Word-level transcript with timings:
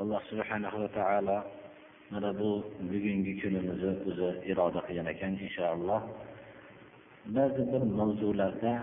Alloh 0.00 0.20
subhanahu 0.30 0.76
va 0.82 0.88
taolo 0.98 1.38
mana 2.12 2.30
bu 2.40 2.50
bugungi 2.90 3.32
kunimizni 3.42 3.92
o'zi 4.08 4.28
iroda 4.50 4.80
qilgan 4.86 5.08
ekan 5.14 5.32
inshaalloh. 5.46 6.02
Ba'zi 7.36 7.62
bir 7.72 7.82
mavzularda 7.98 8.74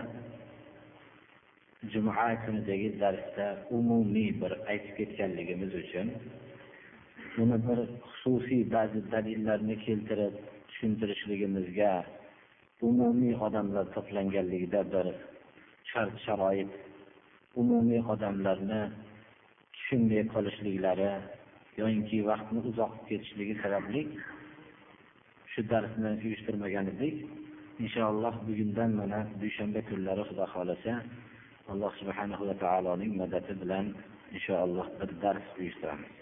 juma 1.92 2.12
kunidagi 2.44 2.88
darsda 3.02 3.46
umumiy 3.78 4.30
bir 4.42 4.52
aytib 4.70 4.92
ketganligimiz 4.98 5.72
uchun 5.82 6.06
buni 7.36 7.56
bir 7.66 7.78
xususiy 8.10 8.62
ba'zi 8.74 9.00
dalillarni 9.12 9.76
keltirib 9.86 10.34
tushuntirishligimizga 10.68 11.92
umumiy 12.88 13.34
odamlar 13.46 13.86
to'planganligida 13.96 14.80
bir 14.94 15.06
shart 15.90 16.14
sharoit 16.26 16.70
umumiy 17.62 18.00
odamlarni 18.14 18.82
tushunmay 19.84 20.22
qolishliklari 20.34 21.08
yoinki 21.80 22.18
vaqtni 22.28 22.60
uzoq 22.70 22.92
ketishligi 23.08 23.54
sababli 23.62 24.02
shu 25.52 25.60
darsni 25.72 26.10
uyushtirmagan 26.24 26.86
edik 26.94 27.16
inshaalloh 27.84 28.34
bugundan 28.48 28.90
mana 29.00 29.18
dushanba 29.42 29.80
kunlari 29.88 30.22
xudo 30.28 30.44
xohlasa 30.54 30.94
alloh 31.72 31.92
subhanahu 32.00 32.42
va 32.48 32.54
taoloning 32.64 33.12
madadi 33.20 33.52
bilan 33.62 33.86
inshaalloh 34.36 34.86
bir 34.98 35.10
dars 35.22 35.46
uyushtiramiz. 35.60 36.12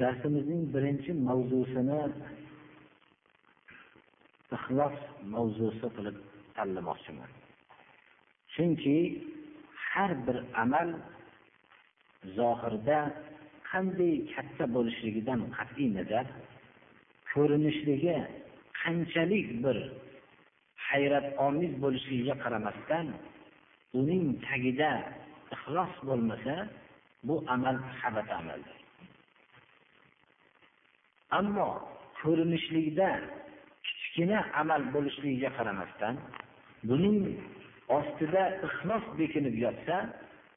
Darsimizning 0.00 0.62
birinchi 0.74 1.10
mavzusini 1.28 2.00
ixlos 4.56 4.96
mavzusi 5.34 5.86
qilib 5.96 6.16
tanlamoqchiman. 6.56 7.30
Chunki 8.54 8.96
har 9.88 10.10
bir 10.26 10.36
amal 10.64 10.88
zohirda 12.38 12.98
qanday 13.70 14.14
katta 14.32 14.64
bo'lishligidan 14.74 15.40
qat'iy 15.56 15.88
nazar 15.98 16.26
ko'rinishligi 17.32 18.16
qanchalik 18.80 19.48
bir 19.64 19.78
hayratomiz 20.88 21.72
bo'lishligiga 21.84 22.34
qaramasdan 22.44 23.06
uning 24.00 24.24
tagida 24.46 24.92
ixlos 25.54 25.92
bo'lmasa 26.08 26.54
bu 27.26 27.34
amal 27.54 27.76
habat 28.00 28.28
amaldir 28.40 28.76
ammo 31.38 31.68
ko'rinishlikda 32.20 33.10
kichkina 33.86 34.38
amal 34.60 34.82
bo'lishligiga 34.94 35.50
qaramasdan 35.58 36.14
buning 36.88 37.18
ostida 37.98 38.42
ixlos 38.66 39.04
bekinib 39.20 39.56
yotsa 39.64 39.96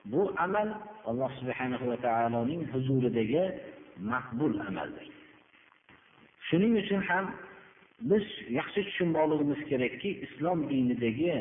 bu 0.05 0.33
amal 0.37 0.69
alloh 1.05 1.31
subhanahu 1.39 1.85
va 1.91 1.97
taoloning 1.97 2.63
huzuridagi 2.73 3.43
maqbul 4.11 4.53
amaldir. 4.69 5.07
Shuning 6.47 6.73
uchun 6.81 7.01
ham 7.09 7.25
biz 8.01 8.25
yaxshi 8.59 8.81
tushunib 8.87 9.15
olishimiz 9.23 9.61
kerakki 9.69 10.09
islom 10.25 10.59
dinidagi 10.69 11.35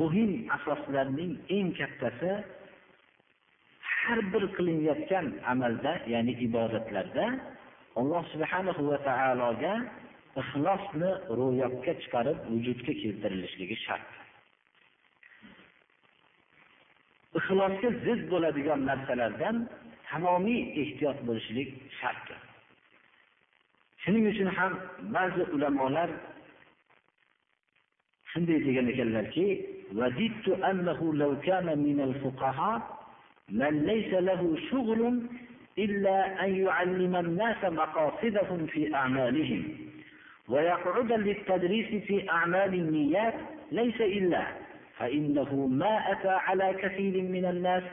muhim 0.00 0.32
asoslarning 0.56 1.32
eng 1.56 1.68
kattasi 1.78 2.32
har 4.02 4.18
bir 4.32 4.44
qilinayotgan 4.56 5.26
amalda 5.52 5.92
ya'ni 6.12 6.32
ibodatlarda 6.46 7.26
alloh 8.00 8.22
subhanahu 8.32 8.82
va 8.90 8.98
taologa 9.08 9.74
ixlosni 10.42 11.10
ro'yobga 11.38 11.92
chiqarib 12.02 12.38
vujudga 12.52 12.92
keltirilishligi 13.02 13.76
shart. 13.86 14.06
ixlosga 17.39 17.89
zid 18.05 18.21
bo'ladigan 18.31 18.81
narsalardan 18.89 19.55
tamomiy 20.09 20.61
ehtiyot 20.81 21.17
bo'lishlik 21.27 21.69
shartdir 21.99 22.39
shuning 24.03 24.25
uchun 24.31 24.49
ham 24.57 24.73
ba'zi 25.15 25.43
ulamolar 25.55 26.09
shunday 28.31 28.59
degan 28.67 28.87
ekanlarki 28.93 29.47
وجدت 29.95 30.47
أنه 30.49 31.13
لو 31.13 31.39
كان 31.39 31.79
من 31.79 32.01
الفقهاء 32.01 32.97
من 33.49 33.85
ليس 33.85 34.13
له 34.13 34.57
شغل 34.71 35.01
إلا 35.77 36.45
أن 36.45 36.55
يعلم 36.55 37.15
الناس 37.15 37.61
مقاصدهم 37.63 38.65
في 38.65 38.95
أعمالهم 38.95 39.63
ويقعد 40.47 41.11
للتدريس 41.11 42.03
في 42.03 42.29
أعمال 42.29 42.73
النيات 42.73 43.33
ليس 43.71 44.01
إلا 44.01 44.47
فإنه 45.01 45.67
ما 45.67 46.11
أتى 46.11 46.29
على 46.29 46.73
كثير 46.73 47.21
من 47.21 47.45
الناس 47.45 47.83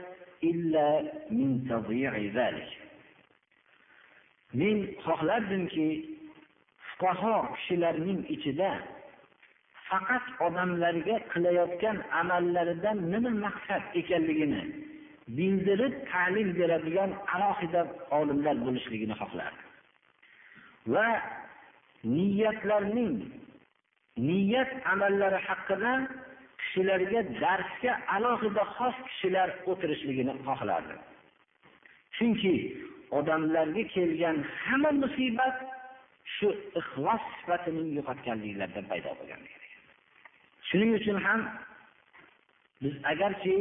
إلا 0.45 1.13
من 1.31 1.67
تضييع 1.71 2.17
ذلك 2.17 2.69
men 4.55 4.79
xohlardimki 5.05 5.87
fuqaho 6.87 7.35
kishilarning 7.55 8.21
ichida 8.35 8.71
faqat 9.89 10.25
odamlarga 10.47 11.17
qilayotgan 11.33 11.97
amallaridan 12.21 12.99
nima 13.13 13.31
maqsad 13.45 13.83
ekanligini 14.01 14.63
bildirib 15.37 15.95
ta'lim 16.13 16.49
beradigan 16.59 17.11
alohida 17.35 17.83
olimlar 18.19 18.57
bo'lishligini 18.67 19.15
xohlardi 19.23 19.63
va 20.95 21.09
niyatlarning 22.17 23.15
niyat 24.29 24.71
amallari 24.93 25.39
haqida 25.49 25.93
kishilarga 26.80 27.22
darsga 27.42 27.94
alohida 28.16 28.64
xos 28.78 28.96
kishilar 29.08 29.50
o'tirishligini 29.72 30.34
xohlardi. 30.46 30.96
Chunki 32.16 32.54
odamlarga 33.20 33.84
kelgan 33.94 34.38
hamma 34.64 34.92
musibat 35.04 35.58
shu 36.36 36.48
ixlos 36.80 37.22
sifatining 37.36 37.90
yo'qotganliklaridan 37.98 38.86
paydo 38.92 39.12
bo'lgan 39.20 39.42
shuning 40.70 40.92
uchun 41.00 41.18
ham 41.26 41.42
biz 42.84 42.96
agarchi 43.12 43.56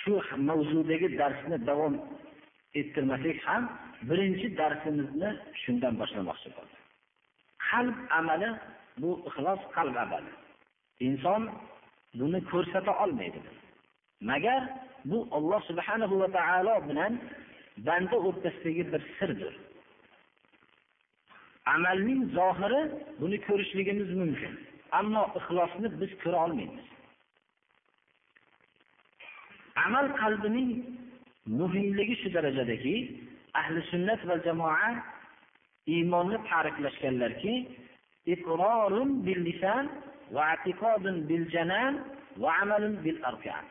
shu 0.00 0.12
mavzudagi 0.48 1.08
darsni 1.20 1.56
davom 1.68 1.94
ettirmasak 2.80 3.38
ham 3.48 3.62
birinchi 4.08 4.46
darsimizni 4.60 5.30
shundan 5.62 5.94
boshlamoqchi 6.00 6.48
bo'ldik 6.56 6.80
qalb 7.68 7.96
amali 8.18 8.50
bu 9.00 9.10
ixlos 9.28 9.60
qalb 9.76 9.96
amali. 10.04 10.32
Inson 11.06 11.42
buni 12.14 12.44
ko'rsata 12.44 12.92
olmaydi. 13.04 13.40
Magar 14.20 14.62
bu 15.04 15.28
olloh 15.30 15.60
subhanahu 15.70 16.20
va 16.20 16.28
taolo 16.36 16.74
bilan 16.88 17.20
banda 17.86 18.16
o'rtasidagi 18.16 18.92
bir 18.92 19.02
sirdir. 19.18 19.54
Amalning 21.74 22.20
zohiri 22.36 22.80
buni 23.20 23.38
ko'rishligimiz 23.46 24.10
mumkin 24.20 24.52
ammo 24.98 25.22
ixlosni 25.38 25.88
biz 26.00 26.10
ko'ra 26.22 26.38
olmaymiz. 26.44 26.86
Amal 29.86 30.06
qalbining 30.20 30.70
muhimligi 31.60 32.14
shu 32.22 32.28
darajadaki 32.36 32.94
ahli 33.60 33.80
sunnat 33.90 34.20
va 34.28 34.36
jamoa 34.46 34.90
iymonni 35.94 36.38
ta'riflashganlarki 36.50 37.54
iqrorun 40.30 40.38
bil 40.38 40.38
lisan 40.38 40.38
va 40.38 40.54
i'tiqodun 40.54 41.16
bil 41.28 41.44
janan 41.50 41.94
va 42.36 42.50
amalun 42.62 42.94
bil 43.04 43.18
arkan. 43.30 43.64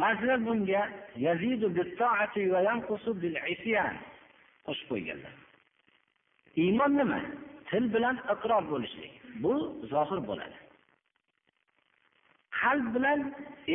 Ba'zilar 0.00 0.38
bunga 0.46 0.82
yazidu 1.26 1.68
bit 1.76 1.90
ta'ati 1.98 2.42
va 2.52 2.60
yanqusu 2.68 3.10
bil 3.22 3.36
isyan 3.54 3.94
qo'shib 4.66 4.86
qo'yganlar. 4.90 5.34
Iymon 6.62 6.92
nima? 7.00 7.20
Til 7.68 7.84
bilan 7.94 8.16
iqror 8.34 8.62
bo'lishlik. 8.72 9.12
Bu 9.42 9.52
zohir 9.92 10.20
bo'ladi. 10.28 10.58
Qalb 12.60 12.86
bilan 12.94 13.20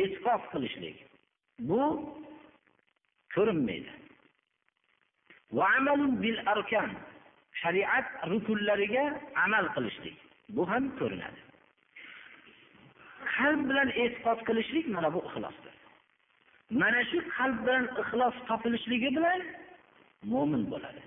e'tiqod 0.00 0.42
qilishlik. 0.52 0.96
Bu 1.68 1.82
ko'rinmaydi. 3.34 3.92
Bil 6.22 6.38
arkan. 6.52 6.90
Shariat 7.60 8.06
rukunlariga 8.30 9.04
amal 9.44 9.66
qilishlik. 9.74 10.16
Bu 10.56 10.62
ham 10.70 10.84
ko'rinadi. 11.00 11.40
Qalb 13.34 13.60
bilan 13.70 13.88
e'tiqod 14.02 14.40
qilishlik 14.48 14.86
mana 14.94 15.08
bu 15.14 15.20
ixlosdir. 15.28 15.74
Mana 16.80 17.00
shu 17.10 17.18
qalbdan 17.36 17.84
ixlos 18.02 18.36
topilishligi 18.48 19.10
bilan 19.16 19.40
mo'min 20.32 20.62
bo'ladi. 20.72 21.02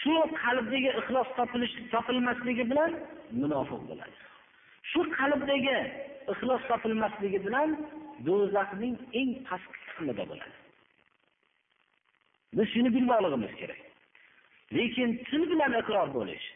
Shu 0.00 0.14
qalbdagi 0.42 0.90
ixlos 1.00 1.28
topilish 1.38 1.74
topilmasligi 1.92 2.64
bilan 2.70 2.92
munofiq 3.40 3.82
bo'ladi. 3.90 4.16
Shu 4.90 5.00
qalbdagi 5.18 5.76
ixlos 6.32 6.62
topilmasligi 6.70 7.38
bilan 7.46 7.70
do'zaxning 8.26 8.94
eng 9.20 9.30
pastki 9.48 9.78
qismida 9.86 10.24
bo'ladi. 10.30 10.56
Biz 12.56 12.66
shuni 12.74 12.90
bilmoqligimiz 12.96 13.52
kerak. 13.60 13.85
Lekin 14.72 15.10
til 15.28 15.42
bilan 15.50 15.72
iqror 15.80 16.08
bo'lish 16.18 16.46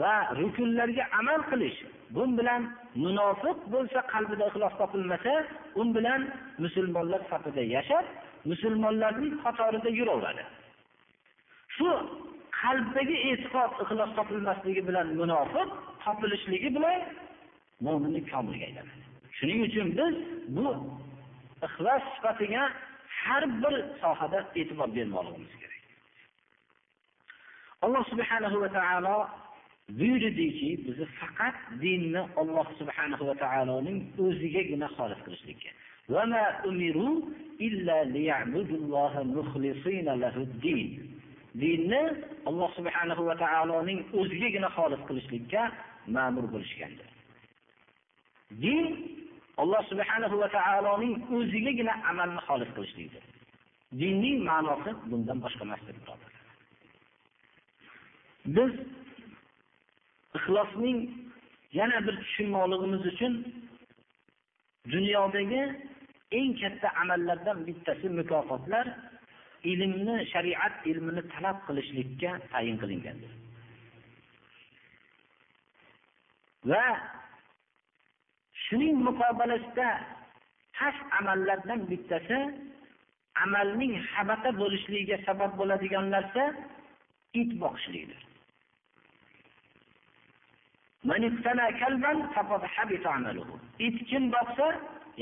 va 0.00 0.14
rukunlarga 0.40 1.04
amal 1.20 1.40
qilish 1.50 1.78
bu 2.14 2.22
bilan 2.38 2.62
munofiq 3.04 3.58
bo'lsa 3.74 4.00
qalbida 4.12 4.44
ixlos 4.50 4.74
topilmasa 4.80 5.34
u 5.80 5.82
bilan 5.96 6.20
musulmonlar 6.64 7.20
safida 7.30 7.62
yashab 7.76 8.04
musulmonlarning 8.50 9.34
qatorida 9.44 9.90
yuraveradi. 9.98 10.44
Shu 11.76 11.88
qalbdagi 12.60 13.16
e'tiqod 13.30 13.70
ixlos 13.82 14.10
topilmasligi 14.18 14.82
bilan 14.88 15.06
munofiq 15.20 15.68
topilishligi 16.04 16.70
bilan 16.76 17.00
mo'minni 17.86 18.20
komilga 18.32 18.64
aylanadi. 18.68 19.02
Shuning 19.36 19.60
uchun 19.68 19.88
biz 19.98 20.14
bu 20.56 20.66
ixlos 21.66 22.02
sifatiga 22.14 22.62
har 23.22 23.42
bir 23.62 23.74
sohada 24.02 24.38
e'tibor 24.60 24.88
bermoqligimiz 24.96 25.52
kerak. 25.60 25.71
Alloh 27.84 28.04
subhanahu 28.12 28.56
va 28.62 28.68
taolo 28.78 29.16
buyurdiki 29.98 30.70
bizni 30.86 31.06
faqat 31.20 31.56
dinni 31.82 32.22
olloh 32.40 32.66
subhanahu 32.78 33.22
va 33.28 33.34
taoloning 33.44 33.98
o'zigagina 34.24 34.88
xolis 34.96 35.20
qilishlikka. 35.26 35.70
Dinni 41.62 42.02
Alloh 42.48 42.70
subhanahu 42.78 43.22
va 43.28 43.34
taoloning 43.44 44.00
o'zigagina 44.20 44.68
xolis 44.76 45.02
qilishlikka 45.08 45.62
ma'mur 46.16 46.44
bo'lishgandir. 46.52 47.08
Din 48.62 48.86
Alloh 49.62 49.82
subhanahu 49.90 50.36
va 50.42 50.48
taoloning 50.58 51.14
o'zigagina 51.36 51.92
amalni 52.10 52.40
xolis 52.48 52.70
qilishlikdir. 52.76 53.22
Dinning 54.00 54.38
ma'nosi 54.48 54.90
bundan 55.10 55.38
boshqa 55.44 55.62
emasdir, 55.68 55.94
birodar 56.00 56.31
Biz 58.46 58.72
ixlosning 60.34 61.10
yana 61.72 62.06
bir 62.06 62.16
tushunmoqligimiz 62.22 63.02
uchun 63.12 63.32
dunyodagi 64.92 65.62
eng 66.38 66.52
katta 66.60 66.88
amallardan 67.02 67.58
bittasi 67.66 68.08
mukofotlar 68.18 68.86
ilmni 69.72 70.16
shariat 70.32 70.74
ilmini 70.90 71.22
talab 71.34 71.58
qilishlikka 71.66 72.30
tayin 72.52 72.76
qilingandir 72.82 73.32
va 76.70 76.84
shuning 78.64 78.96
muqobilasida 79.08 79.88
past 80.76 81.02
amallardan 81.20 81.80
bittasi 81.90 82.38
amalning 83.44 83.94
habata 84.14 84.50
bo'lishligiga 84.60 85.16
sabab 85.26 85.52
bo'ladigan 85.60 86.06
narsa 86.14 86.44
it 87.40 87.50
boqishlikdir 87.62 88.31
it 93.86 93.96
kim 94.08 94.30
boqsa 94.32 94.66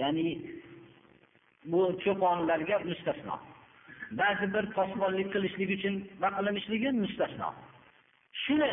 ya'ni 0.00 0.28
bu 1.64 1.80
cho'ponlarga 2.04 2.76
mustasno. 2.90 3.36
Ba'zi 4.20 4.46
bir 4.54 4.64
posbonlik 4.76 5.28
qilishlik 5.34 5.70
uchun 5.76 5.94
baqilinishligi 6.22 6.90
mustasno. 7.02 7.48
Shuni 8.42 8.70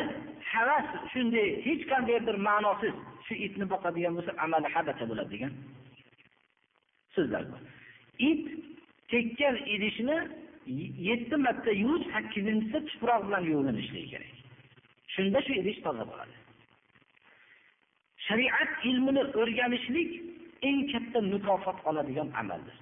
havas 0.52 0.88
shunday 1.12 1.48
hech 1.66 1.82
qanday 1.90 2.18
bir 2.28 2.36
ma'nosiz 2.48 2.94
shu 3.26 3.34
itni 3.46 3.64
boqadigan 3.72 4.12
bo'lsa 4.18 4.32
amali 4.44 4.68
habata 4.74 5.04
bo'ladi 5.10 5.30
degan 5.34 5.52
so'zlar 7.14 7.42
bor. 7.50 7.60
It 8.30 8.44
tekkan 9.12 9.56
idishni 9.74 10.18
yetti 11.08 11.36
marta 11.46 11.70
yuvish 11.82 12.06
sakkizinchisida 12.14 12.80
tuproq 12.90 13.20
bilan 13.26 13.42
yuvinishligi 13.52 14.08
kerak. 14.12 14.32
Shunda 15.14 15.38
shu 15.46 15.52
idish 15.60 15.80
toza 15.86 16.04
bo'ladi. 16.10 16.34
Shariat 18.28 18.70
ilmini 18.90 19.22
o'rganishlik 19.40 20.10
eng 20.68 20.78
katta 20.92 21.20
mukofot 21.32 21.78
oladigan 21.88 22.28
amaldir. 22.40 22.76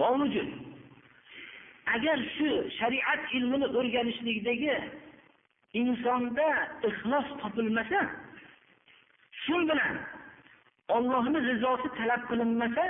Bovujud 0.00 0.50
agar 1.94 2.18
shu 2.36 2.48
shariat 2.78 3.22
ilmini 3.36 3.66
o'rganishlikdagi 3.78 4.74
insonda 5.80 6.48
ixlos 6.88 7.28
topilmasa 7.42 8.00
shu 9.42 9.56
bilan 9.70 9.94
ollohni 10.96 11.38
rizosi 11.50 11.88
talab 11.98 12.22
qilinmasa 12.30 12.84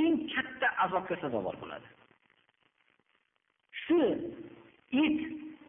eng 0.00 0.14
katta 0.34 0.68
azobga 0.84 1.16
sazovor 1.22 1.56
bo'ladi. 1.62 1.88
Shu 3.82 3.98
it 5.04 5.18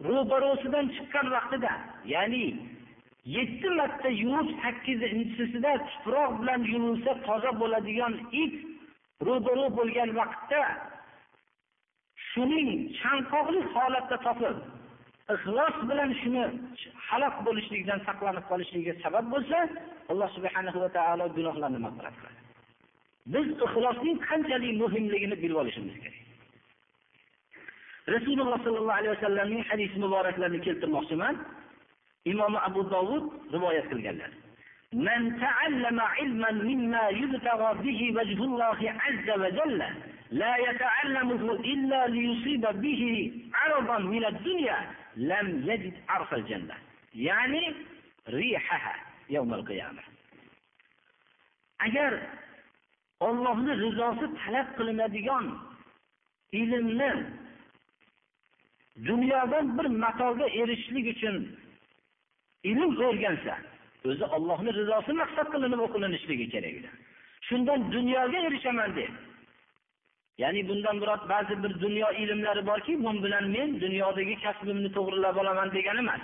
ro'barosidan 0.09 0.85
chiqqan 0.95 1.27
vaqtida 1.35 1.73
ya'ni 2.13 2.45
yetti 3.35 3.69
marta 3.79 4.09
yuvib 4.23 4.49
sakkizinchisida 4.63 5.71
tuproq 5.89 6.31
bilan 6.41 6.61
yuvilsa 6.71 7.11
toza 7.27 7.51
bo'ladigan 7.61 8.13
it 8.43 8.55
ro'baru 9.27 9.65
bo'lgan 9.79 10.09
vaqtda 10.19 10.61
shuning 12.29 12.69
chanqoqlik 13.01 13.67
holatda 13.75 14.17
topib 14.27 14.57
ixlos 15.33 15.75
bilan 15.89 16.11
shuni 16.21 16.43
halok 17.07 17.35
bo'lishlikdan 17.47 17.99
saqlanib 18.07 18.45
qolishligiga 18.51 18.93
sabab 19.03 19.25
bo'lsa 19.33 19.59
alloh 20.11 20.29
subhanahu 20.37 20.79
va 20.83 20.89
taolo 20.97 21.25
gunohlarni 21.37 21.79
mag'firat 21.85 22.15
qiladi. 22.19 22.39
Biz 23.33 23.47
ixlosning 23.65 24.17
qanchalik 24.29 24.73
muhimligini 24.83 25.35
bilib 25.43 25.57
olishimiz 25.63 25.95
kerak. 26.03 26.17
Rasululloh 28.15 28.59
sollallohu 28.65 28.99
alayhi 28.99 29.13
vasallamning 29.15 29.63
hadis 29.69 29.91
muboraklarini 30.03 30.61
keltirmoqchiman. 30.67 31.35
imom 32.28 32.56
abu 32.56 32.82
dovud 32.90 33.24
rivoyat 33.52 33.88
qilganlar 33.92 34.32
من 34.94 35.40
تعلم 35.40 36.00
علما 36.00 36.50
مما 36.52 37.08
يبتغى 37.08 37.70
به 37.82 38.00
وجه 38.16 38.38
الله 38.44 38.80
عز 39.04 39.28
وجل 39.42 39.78
لا 40.30 40.56
يتعلمه 40.56 41.52
إلا 41.52 42.06
ليصيب 42.06 42.60
به 42.84 43.02
عرضا 43.54 43.98
من 43.98 44.24
الدنيا 44.24 44.78
لم 45.16 45.70
يجد 45.70 45.94
عرف 46.08 46.34
الجنة 46.34 46.74
يعني 47.14 47.74
ريحها 48.28 48.94
يوم 49.30 49.54
القيامة 49.54 50.02
agar 51.86 52.14
ollohni 53.20 53.72
rizosi 53.82 54.26
talab 54.40 54.68
qilinadigan 54.76 55.46
ilmni 56.52 57.10
dunyodan 59.08 59.66
bir 59.78 59.86
matoga 60.04 60.46
erishishlik 60.60 61.06
uchun 61.16 61.36
ilm 62.63 62.91
o'rgansa 63.07 63.55
o'zi 64.09 64.25
ollohni 64.35 64.71
rizosi 64.79 65.11
maqsad 65.21 65.47
qilinib 65.53 65.79
o'qilinishligi 65.85 66.47
kerak 66.55 66.75
edi 66.79 66.89
shundan 67.47 67.91
dunyoga 67.91 68.39
erishaman 68.47 68.95
deb. 68.95 69.11
Ya'ni 70.37 70.61
bundan 70.69 70.95
murod 71.01 71.23
ba'zi 71.29 71.63
bir 71.63 71.81
dunyo 71.81 72.07
ilmlari 72.21 72.67
borki 72.67 72.93
bu 73.03 73.11
bilan 73.23 73.45
men 73.55 73.69
dunyodagi 73.81 74.35
kasbimni 74.43 74.89
to'g'rilab 74.97 75.35
olaman 75.41 75.69
degani 75.75 75.99
emas. 76.05 76.21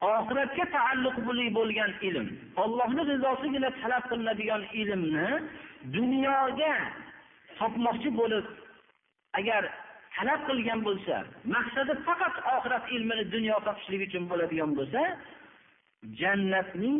Oxiratga 0.00 0.64
taalluqli 0.76 1.46
bo'lgan 1.58 1.92
ilm 2.08 2.26
ollohni 2.62 3.02
rizosigina 3.12 3.70
talab 3.80 4.04
qilinadigan 4.10 4.62
ilmni 4.82 5.28
dunyoga 5.96 6.74
topmoqchi 7.58 8.10
bo'lib 8.20 8.46
agar 9.38 9.62
talab 10.16 10.40
qilgan 10.48 10.80
bo'lsa 10.88 11.16
maqsadi 11.54 11.92
faqat 12.06 12.34
oxirat 12.54 12.84
ilmini 12.96 13.24
dunyo 13.34 13.56
topishlik 13.66 14.02
uchun 14.08 14.24
bo'ladigan 14.30 14.70
bo'lsa 14.78 15.00
jannatning 16.21 16.99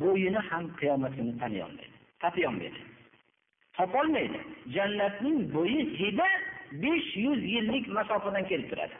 bo'yini 0.00 0.40
ham 0.48 0.64
qiyomat 0.80 1.12
kuni 1.16 1.32
taniy 1.40 1.62
olmaydi 1.68 1.96
tatiy 2.22 2.46
olmaydi 2.50 2.80
topolmaydi 3.76 4.40
jannatning 4.76 5.38
bo'yi 5.54 5.80
hidi 6.00 6.28
besh 6.82 7.10
yuz 7.24 7.40
yillik 7.54 7.84
masofadan 7.98 8.44
kelib 8.50 8.70
turadi 8.70 8.96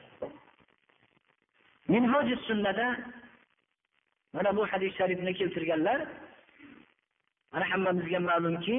minhoji 1.88 2.36
sunnada 2.46 2.86
mana 4.34 4.56
bu 4.56 4.62
hadis 4.72 4.92
sharifni 4.98 5.32
keltirganlar 5.40 5.98
mana 7.52 7.64
hammamizga 7.72 8.20
ma'lumki 8.30 8.78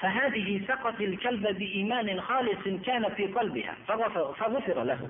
فهذه 0.00 0.48
سقط 0.68 1.00
الكلب 1.00 1.44
بإيمان 1.58 2.20
خالص 2.20 2.64
كان 2.86 3.14
في 3.14 3.26
قلبها 3.26 3.74
فغفر, 3.88 4.34
فغفر 4.34 4.82
له 4.82 5.00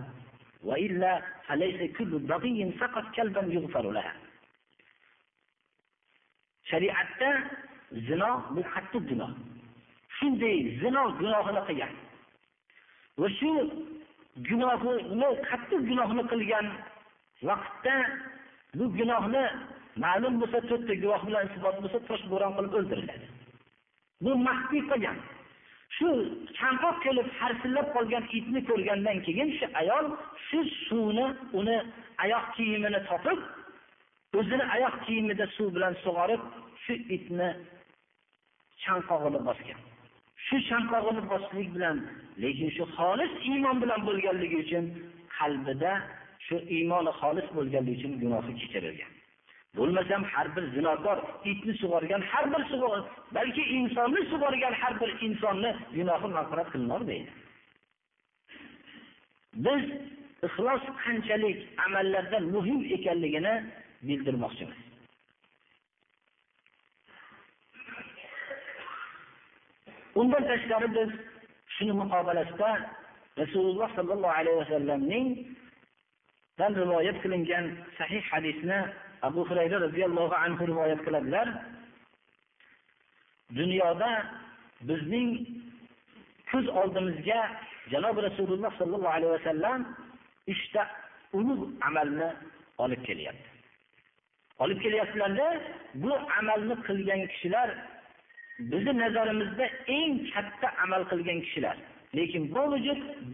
وإلا 0.64 1.22
فليس 1.46 1.96
كل 1.96 2.18
بغي 2.18 2.72
سقط 2.80 3.04
كلبا 3.16 3.42
يغفر 3.54 3.90
لها 3.90 4.14
shariatda 6.70 7.30
zino 8.06 8.30
bu 8.54 8.62
qattiq 8.72 9.02
gunoh 9.10 9.30
shunday 10.16 10.56
zino 10.80 11.02
gunohini 11.20 11.62
qilgan 11.68 11.92
va 13.20 13.28
shu 13.38 13.50
gunohini 14.48 15.28
qattiq 15.48 15.80
gunohni 15.90 16.22
qilgan 16.32 16.66
vaqtda 17.48 17.96
bu 18.78 18.84
gunohni 18.98 19.44
ma'lum 20.04 20.34
bo'lsa 20.40 20.58
to'rtta 20.68 20.94
guvoh 21.02 21.22
bilan 21.28 21.44
isbot 21.50 21.76
bo'lsa 21.82 21.98
toshbo'ron 22.08 22.52
qilib 22.56 22.72
o'ldiriladi 22.80 23.26
bu 24.24 24.30
maxfiy 24.46 24.82
qilgan 24.90 25.18
shu 25.97 26.07
chanqoq 26.59 26.95
kelib 27.05 27.27
harsillab 27.39 27.87
qolgan 27.95 28.23
itni 28.39 28.61
ko'rgandan 28.69 29.17
keyin 29.27 29.49
shu 29.57 29.65
ayol 29.81 30.05
shu 30.47 30.59
suvni 30.87 31.25
uni 31.59 31.77
oyoq 32.25 32.45
kiyimini 32.55 32.99
topib 33.09 33.39
o'zini 34.39 34.65
oyoq 34.75 34.95
kiyimida 35.05 35.45
suv 35.55 35.67
bilan 35.75 35.93
sug'orib 36.03 36.41
shu 36.83 36.93
itni 37.15 37.49
chanqog'ini 38.83 39.39
bosgan. 39.47 39.79
Shu 40.45 40.55
chanqog'ini 40.69 41.21
bosishlik 41.31 41.69
bilan 41.75 41.97
lekin 42.43 42.69
shu 42.77 42.83
xolis 42.97 43.31
iymon 43.49 43.75
bilan 43.83 43.99
bo'lganligi 44.07 44.57
uchun 44.65 44.85
qalbida 45.37 45.93
shu 46.45 46.55
iymoni 46.75 47.11
xolis 47.21 47.47
bo'lganligi 47.57 47.97
uchun 47.99 48.13
gunohi 48.23 48.51
kechirilgan 48.61 49.14
bo'lmasam 49.77 50.21
har 50.33 50.47
bir 50.55 50.63
zinokor 50.75 51.17
itni 51.51 51.73
sug'organ 51.81 52.21
har 52.31 52.45
bir 52.53 52.63
balki 53.37 53.63
insonni 53.77 54.21
sug'organ 54.31 54.73
har 54.81 54.93
bir 55.01 55.09
insonni 55.27 55.71
gunohi 55.95 56.27
mag'firat 56.37 56.67
qilinolmaydi 56.73 57.31
biz 59.55 59.83
ixlos 60.47 60.83
qanchalik 61.03 61.57
amallarda 61.85 62.39
muhim 62.39 62.79
ekanligini 62.95 63.53
bildirmoqchimiz. 64.07 64.79
Undan 70.19 70.43
tashqari 70.49 70.87
biz 70.97 71.11
shuni 71.75 71.93
muqobalasida 72.01 72.69
rasululloh 73.41 73.89
sollallohu 73.97 74.37
alayhi 74.39 74.57
vasallamning 74.63 75.27
rivoyat 76.81 77.17
qilingan 77.23 77.65
sahih 77.97 78.23
hadisni 78.31 78.79
abu 79.27 79.41
hurayra 79.49 79.77
roziyallohu 79.85 80.35
anhu 80.45 80.63
rivoyat 80.71 81.01
qiladilar 81.05 81.47
dunyoda 83.59 84.11
bizning 84.89 85.29
ko'z 86.51 86.67
oldimizga 86.79 87.39
janobi 87.93 88.19
rasululloh 88.27 88.71
sollallohu 88.79 89.15
alayhi 89.17 89.33
vasallam 89.37 89.79
uchta 90.53 90.81
ulug' 91.37 91.65
amalni 91.87 92.29
olib 92.83 93.01
kelyapti. 93.07 93.49
Olib 94.63 94.79
kelyaptilarda 94.85 95.47
bu 96.03 96.11
amalni 96.39 96.75
qilgan 96.87 97.21
kishilar 97.31 97.69
bizni 98.71 98.93
nazarimizda 99.03 99.65
eng 99.97 100.13
katta 100.33 100.67
amal 100.83 101.03
qilgan 101.11 101.39
kishilar 101.45 101.77
lekin 102.17 102.43
bu 102.55 102.63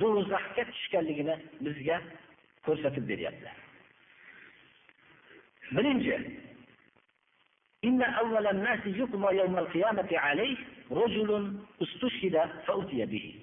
do'zaxga 0.01 0.63
tushganligini 0.71 1.35
bizga 1.65 1.97
ko'rsatib 2.65 3.03
beryaptilar. 3.11 3.60
به 13.06 13.34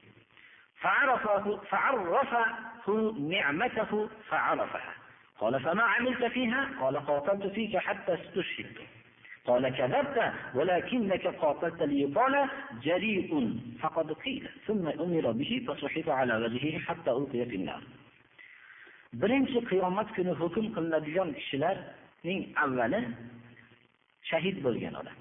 فعرفه 0.82 1.58
فعرفه 1.58 2.46
نعمته 3.20 4.10
فعرفها 4.30 4.94
قال 5.40 5.60
فما 5.60 5.84
عملت 5.84 6.26
فيها 6.26 6.70
قال 6.82 6.98
قاتلت 6.98 7.54
فيك 7.54 7.78
حتى 7.78 8.14
استشهدت 8.14 8.78
قال 9.46 9.70
كذبت 9.70 10.34
ولكنك 10.56 11.28
قاتلت 11.28 11.82
ليقال 11.82 12.50
جريء 12.84 13.60
فقد 13.82 14.12
قيل 14.14 14.50
ثم 14.68 14.88
أمر 14.88 15.32
به 15.32 15.66
فصحف 15.68 16.10
على 16.10 16.36
وجهه 16.36 16.80
حتى 16.80 17.12
ألقي 17.12 17.46
في 17.46 17.56
النار 17.56 17.82
birinchi 19.22 19.60
qiyomat 19.70 20.10
kuni 20.16 20.34
hukm 20.40 20.66
qilinadigan 20.76 21.30
ning 22.27 22.41
avvali 22.65 23.01
shahid 24.31 24.57
bo'lgan 24.67 24.95
odam. 25.01 25.17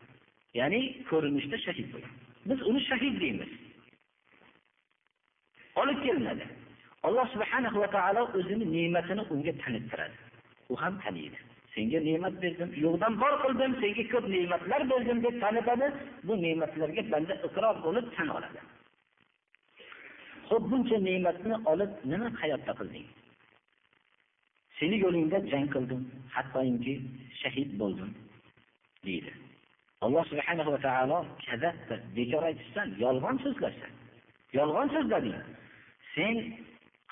Ya'ni 0.60 0.82
ko'rinishda 1.10 1.58
shahid 1.66 1.88
bo'lgan. 1.94 2.14
Biz 2.50 2.60
uni 2.70 2.82
shahid 2.90 3.16
deymiz. 3.24 3.52
Olib 5.82 6.00
kelinadi. 6.06 6.46
Alloh 7.08 7.26
subhanahu 7.34 7.78
va 7.84 7.90
taolo 7.96 8.24
o'zini 8.38 8.66
ne'matini 8.76 9.24
unga 9.34 9.54
tanittiradi. 9.64 10.18
U 10.72 10.76
ham 10.82 10.94
taniydi. 11.04 11.38
Senga 11.74 12.00
ne'mat 12.08 12.36
berdim 12.44 12.70
yo'qdan 12.86 13.14
bor 13.22 13.34
qildim 13.44 13.72
senga 13.82 14.04
ko'p 14.14 14.26
ne'matlar 14.36 14.82
berdim 14.92 15.20
deb 15.26 15.36
tanitadi. 15.44 15.88
Bu 16.28 16.34
ne'matlarga 16.46 17.04
banda 17.14 17.34
iqror 17.48 17.76
bo'lib 17.86 18.06
tan 18.16 18.28
oladi. 18.38 18.60
Ho'p 20.50 20.64
buncha 20.72 20.98
ne'matni 21.10 21.56
olib 21.72 21.92
nima 22.12 22.28
hayotda 22.42 22.74
qilding? 22.80 23.08
Seni 24.80 24.98
yo'lingda 25.06 25.38
jang 25.52 25.68
qildim 25.76 26.02
hattoki 26.36 26.94
shahid 27.42 27.70
bo'ldim 27.82 28.10
deydi. 29.06 29.32
Alloh 30.06 30.24
subhanahu 30.32 30.70
va 30.76 30.80
taolo 30.88 31.20
kazabda 31.48 31.96
bekor 32.18 32.44
aytishsan 32.50 32.88
yolg'on 33.04 33.38
so'zlarsan 33.44 33.92
yolg'on 34.58 34.88
so'zlading. 34.96 35.38
Sen 36.16 36.36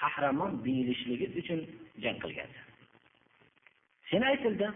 qahramon 0.01 0.51
deyilishligi 0.65 1.27
uchun 1.41 1.59
jang 2.03 2.17
qilgansan. 2.23 2.65
Sen 4.09 4.21
aytildi 4.31 4.67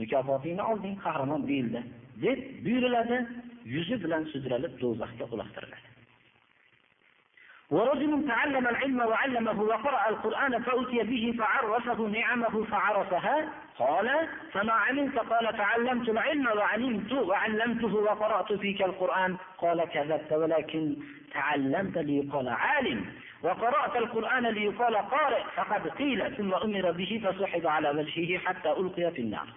mukofotingni 0.00 0.62
olding 0.72 0.96
qahramon 1.04 1.42
deyildi 1.50 1.80
deb 2.24 2.38
buyuriladi 2.64 3.18
yuzi 3.74 3.96
bilan 4.04 4.24
sudralib 4.32 4.74
do'zaxga 4.82 5.24
uloqtiriladi. 5.34 5.89
ورجل 7.70 8.26
تعلم 8.28 8.66
العلم 8.68 9.00
وعلمه 9.00 9.62
وقرأ 9.62 10.08
القرآن 10.08 10.62
فأتي 10.62 11.02
به 11.02 11.34
فعرفه 11.38 12.06
نعمه 12.06 12.64
فعرفها 12.64 13.48
قال 13.78 14.28
فما 14.52 14.72
علمت؟ 14.72 15.18
قال 15.18 15.56
تعلمت 15.56 16.08
العلم 16.08 16.46
وعلمت 16.46 17.12
وعلمته 17.12 17.94
وقرأت 17.94 18.52
فيك 18.52 18.82
القرآن. 18.82 19.36
قال 19.58 19.84
كذبت 19.84 20.32
ولكن 20.32 20.96
تعلمت 21.32 21.98
ليقال 21.98 22.48
عالم 22.48 23.04
وقرأت 23.42 23.96
القرآن 23.96 24.46
ليقال 24.46 24.96
قارئ 24.96 25.42
فقد 25.56 25.88
قيل 25.88 26.36
ثم 26.36 26.54
أمر 26.54 26.90
به 26.90 27.22
فسحب 27.24 27.66
على 27.66 27.90
وجهه 27.90 28.38
حتى 28.38 28.70
ألقي 28.70 29.10
في 29.12 29.22
النار. 29.22 29.48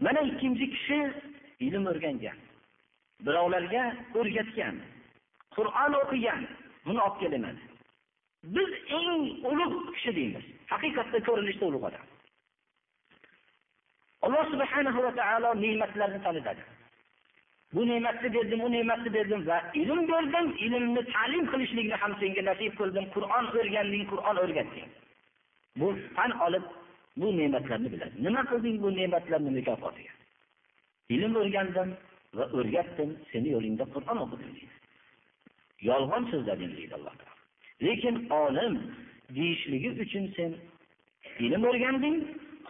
mana 0.00 0.20
ikkinchi 0.20 0.66
kishi 0.72 0.98
ilm 1.66 1.84
o'rgangan 1.92 2.38
birovlarga 3.26 3.82
o'rgatgan 4.20 4.76
qur'on 5.56 5.92
o'qigan 6.02 6.40
buni 6.86 7.00
olib 7.06 7.16
kelaman. 7.22 7.56
Biz 8.56 8.70
eng 8.98 9.22
ulug' 9.50 9.76
kishi 9.94 10.12
deymiz. 10.18 10.44
Haqiqatda 10.72 11.18
ko'rinishda 11.28 11.64
ulug' 11.70 11.86
odam. 11.90 12.04
Alloh 14.26 14.44
subhanahu 14.52 15.02
va 15.06 15.12
taolo 15.20 15.50
ne'matlarni 15.64 16.20
tanitadi. 16.26 16.62
Bu 17.74 17.86
ne'matni 17.90 18.28
berdim 18.34 18.60
u 18.66 18.68
ne'matni 18.76 19.10
berdim 19.16 19.46
va 19.50 19.58
ilm 19.82 20.00
berdim 20.12 20.46
ilmni 20.66 21.02
ta'lim 21.14 21.44
qilishlikni 21.52 21.96
ham 22.02 22.12
senga 22.20 22.42
nasib 22.50 22.72
qildim. 22.80 23.06
Qur'on 23.14 23.44
o'rganding 23.60 24.04
qur'on 24.12 24.36
o'rgatding 24.44 24.88
bu 25.80 25.88
fan 26.16 26.30
olib 26.46 26.64
bu 27.20 27.28
ne'matlarni 27.38 27.88
biladi. 27.92 28.14
Nima 28.26 28.42
qilding 28.50 28.76
bu 28.82 28.88
ne'matlarni 28.98 29.50
mukofotiga? 29.58 30.12
Ilm 31.14 31.32
o'rgandim 31.42 31.88
va 32.36 32.44
o'rgatdim 32.58 33.10
seni 33.32 33.48
yo'lingda 33.56 33.84
qur'on 33.94 34.18
o'qidim 34.24 34.50
deydi. 34.56 34.79
Yolg'on 35.88 36.24
so'zlading 36.30 36.72
deydi 36.78 36.94
alloh 36.98 37.14
taolo. 37.20 37.36
Lekin 37.86 38.16
olim 38.42 38.74
deyishligi 39.36 39.90
uchun 40.04 40.24
sen 40.36 40.50
ilm 41.46 41.62
o'rganding 41.70 42.16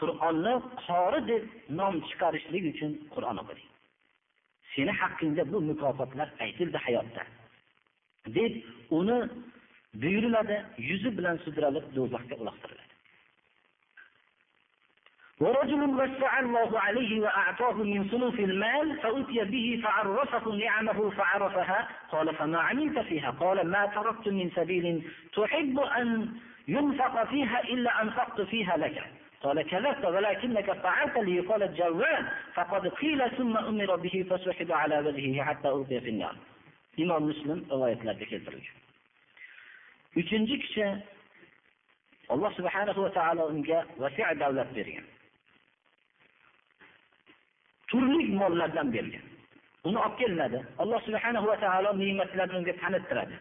qur'onni 0.00 0.54
qori 0.84 1.20
deb 1.30 1.42
nom 1.80 1.94
chiqarishlik 2.08 2.64
uchun 2.72 2.92
qur'on 3.14 3.36
o'qiding. 3.42 3.70
Seni 4.74 4.92
haqqingda 5.00 5.42
bu 5.52 5.58
mukofotlar 5.70 6.28
aytildi 6.44 6.78
hayotda. 6.86 7.22
Deb 8.36 8.52
uni 8.98 9.18
buyuriladi 10.02 10.56
yuzi 10.88 11.10
bilan 11.18 11.36
sudralib 11.44 11.86
do'zaxga 11.96 12.36
uloqtiriladi 12.42 12.79
ورجل 15.40 15.82
وسع 15.82 16.40
الله 16.40 16.80
عليه 16.80 17.20
وأعطاه 17.20 17.72
من 17.72 18.08
صنوف 18.10 18.40
المال 18.40 18.96
فأتي 19.02 19.44
به 19.44 19.80
فعرفه 19.84 20.52
نعمه 20.54 21.10
فعرفها 21.10 21.88
قال 22.12 22.34
فما 22.34 22.60
عملت 22.60 22.98
فيها؟ 22.98 23.30
قال 23.30 23.70
ما 23.70 23.86
تركت 23.86 24.28
من 24.28 24.50
سبيل 24.50 25.02
تحب 25.36 25.80
أن 25.80 26.28
ينفق 26.68 27.24
فيها 27.24 27.60
إلا 27.60 28.02
أنفقت 28.02 28.40
فيها 28.40 28.76
لك. 28.76 29.04
قال 29.42 29.62
كذبت 29.62 30.04
ولكنك 30.04 30.72
فعلت 30.72 31.16
لي 31.18 31.40
قال 31.40 31.62
الجواد 31.62 32.26
فقد 32.54 32.88
قيل 32.88 33.30
ثم 33.30 33.56
أمر 33.56 33.96
به 33.96 34.26
فسحب 34.30 34.72
على 34.72 34.98
وجهه 34.98 35.44
حتى 35.44 35.68
ألقي 35.68 36.00
في 36.00 36.08
النار. 36.08 36.36
imom 36.96 37.22
muslim 37.30 37.58
rivoyatlarida 37.70 38.26
keltirilgan 38.32 38.76
uchinchi 40.20 40.56
kishi 40.62 40.84
alloh 42.34 42.50
subhanahu 42.58 43.00
va 43.06 43.10
taolo 43.18 43.46
unga 43.52 43.78
vasi 44.02 44.22
davlat 44.42 44.70
bergan 44.78 45.06
turli 47.90 48.22
mollardan 48.40 48.88
bergan 48.94 49.24
uni 49.88 49.98
olib 50.04 50.16
kelinadi. 50.20 50.58
Alloh 50.82 51.00
subhanahu 51.06 51.46
va 51.50 51.56
taolo 51.64 51.90
ne'matlarni 52.02 52.56
unga 52.60 52.74
tanittiradi 52.82 53.36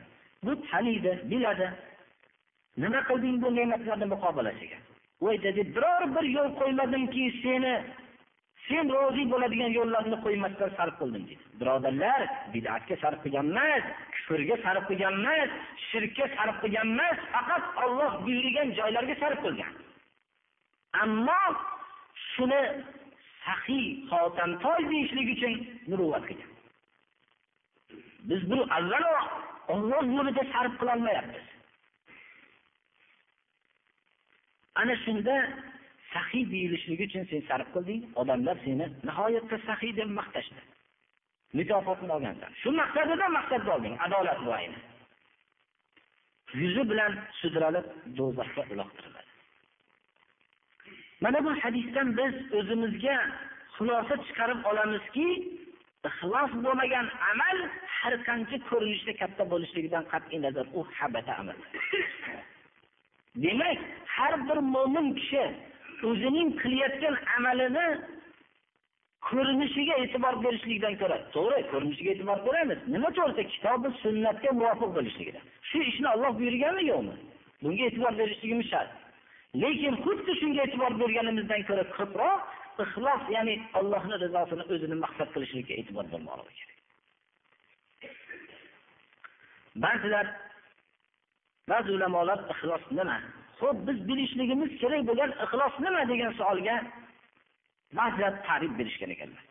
bu 0.45 0.51
taniydi 0.69 1.11
biladi. 1.31 1.67
Nima 2.81 2.99
qilding 3.09 3.35
bu 3.43 3.49
ne'matlarni 3.55 4.05
muqobalasiga 4.13 4.79
voy 5.21 5.37
dedi 5.43 5.61
biror 5.75 6.03
bir 6.15 6.25
yo'l 6.35 6.49
qo'ymadimki 6.59 7.23
seni 7.43 7.73
sen 8.67 8.85
rozi 8.95 9.23
bo'ladigan 9.31 9.71
yo'llarni 9.79 10.17
qo'ymasdan 10.25 10.69
sarf 10.77 10.95
qildim 11.01 11.23
deydi 11.29 11.43
birodarlar 11.59 12.21
bidatga 12.53 12.95
sarf 13.03 13.19
qilgan 13.23 13.47
emas 13.53 13.83
kufrga 14.13 14.55
sarf 14.65 14.83
qilgan 14.89 15.15
emas 15.21 15.49
shirkka 15.89 16.25
sarf 16.37 16.55
qilgan 16.63 16.87
emas 16.95 17.17
faqat 17.33 17.65
olloh 17.83 18.11
buyurgan 18.25 18.67
joylarga 18.79 19.15
sarf 19.23 19.39
qilgan. 19.45 19.73
Ammo 21.03 21.41
shuni 22.31 22.61
saxiy 23.49 23.85
xotamtoy 24.09 24.81
deyishlik 24.91 25.29
uchun 25.35 25.53
muruvvat 25.89 26.23
qilgan. 26.29 26.51
Biz 28.29 28.41
buni 28.49 28.65
avvalo 28.77 29.13
olloh 29.73 30.03
yo'lida 30.17 30.43
sarf 30.53 30.73
qilolmayapmiz. 30.81 31.45
Ana 34.81 34.95
shunda 35.05 35.35
saxiy 36.13 36.45
deyilishligi 36.53 37.03
uchun 37.09 37.23
sen 37.31 37.41
sarf 37.49 37.67
qilding 37.75 38.01
odamlar 38.21 38.57
seni 38.65 38.85
nihoyatda 39.07 39.57
saxiy 39.69 39.95
deb 39.99 40.09
maqtashdi. 40.19 40.61
Mukofotni 41.57 42.11
olgansan. 42.17 42.51
Shu 42.61 42.69
maqsadida 42.81 43.27
maqsadni 43.37 43.69
olding 43.75 43.95
adolat 44.05 44.39
bu 44.45 44.53
ayni 44.59 44.79
yuzi 46.61 46.83
bilan 46.89 47.13
sudralib 47.39 47.87
do'zaxga 48.17 48.63
uloqtiriladi 48.73 49.18
mana 51.21 51.45
bu 51.45 51.51
hadisdan 51.63 52.17
biz 52.17 52.33
o'zimizga 52.57 53.17
xulosa 53.75 54.15
chiqarib 54.25 54.61
olamizki 54.71 55.27
ixlos 56.09 56.51
bo'lmagan 56.65 57.07
amal 57.31 57.57
har 57.97 58.13
qancha 58.27 58.57
ko'rinishda 58.69 59.13
katta 59.21 59.43
bo'lishligidan 59.51 60.03
qat'iy 60.11 60.39
nazar. 60.45 60.65
U 60.77 60.81
habata 60.97 61.33
amal. 61.41 61.57
Demak 63.43 63.79
har 64.15 64.33
bir 64.47 64.59
mo'min 64.75 65.07
kishi 65.19 65.43
o'zining 66.09 66.49
qilayotgan 66.61 67.15
amalini 67.37 67.87
ko'rinishiga 69.29 69.95
e'tibor 70.03 70.35
berishlikdan 70.45 70.95
ko'ra 71.01 71.17
to'g'ri 71.35 71.59
ko'rinishiga 71.71 72.09
e'tibor 72.15 72.39
beramiz. 72.47 72.79
Nima 72.93 73.09
to'g'risida 73.17 73.43
kitobi 73.53 73.89
sunnatga 74.03 74.49
muvofiq 74.59 74.89
bo'lishligidan 74.97 75.43
shu 75.69 75.77
ishni 75.91 76.07
olloh 76.13 76.31
buyurganmi 76.39 76.83
yo'qmi 76.91 77.15
bunga 77.63 77.83
e'tibor 77.89 78.13
berishligimiz 78.21 78.67
shart. 78.73 78.89
Lekin 79.55 79.95
xuddi 80.03 80.33
shunga 80.39 80.61
e'tibor 80.67 80.93
berganimizdan 81.01 81.61
ko'ra 81.69 81.83
ko'proq 81.97 82.41
ixlos 82.83 83.23
ya'ni 83.35 83.55
allohni 83.79 84.15
rizosini 84.23 84.63
o'zini 84.73 84.95
maqsad 85.05 85.29
qilishlikka 85.33 85.73
e'tibor 85.79 86.05
bermoqligi 86.13 86.53
kerak. 86.59 86.77
Ba'zilar 89.83 90.25
ba'zi 91.71 91.89
ulamolar 91.97 92.39
ixlos 92.53 92.83
nima? 92.99 93.17
Ho'p 93.59 93.77
biz 93.87 93.97
bilishligimiz 94.09 94.71
kerak 94.81 95.01
bo'lgan 95.09 95.31
ixlos 95.45 95.73
nima 95.85 96.01
degan 96.11 96.31
savolga 96.39 96.75
ba'zilar 97.99 98.33
ta'rif 98.47 98.71
berishgan 98.79 99.11
ekanlar. 99.15 99.45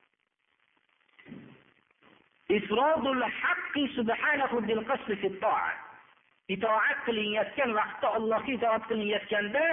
Itoat 6.55 6.99
qilinayotgan 7.07 7.71
vaqtda 7.79 8.09
allohga 8.19 8.51
itoat 8.57 8.83
qilinayotganda 8.89 9.65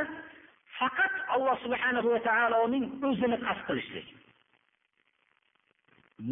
faqat 0.79 1.13
alloh 1.35 1.55
subhanahu 1.65 2.07
va 2.13 2.19
taoloning 2.29 2.85
o'zini 3.07 3.37
qasd 3.45 3.61
qilishlik. 3.67 4.07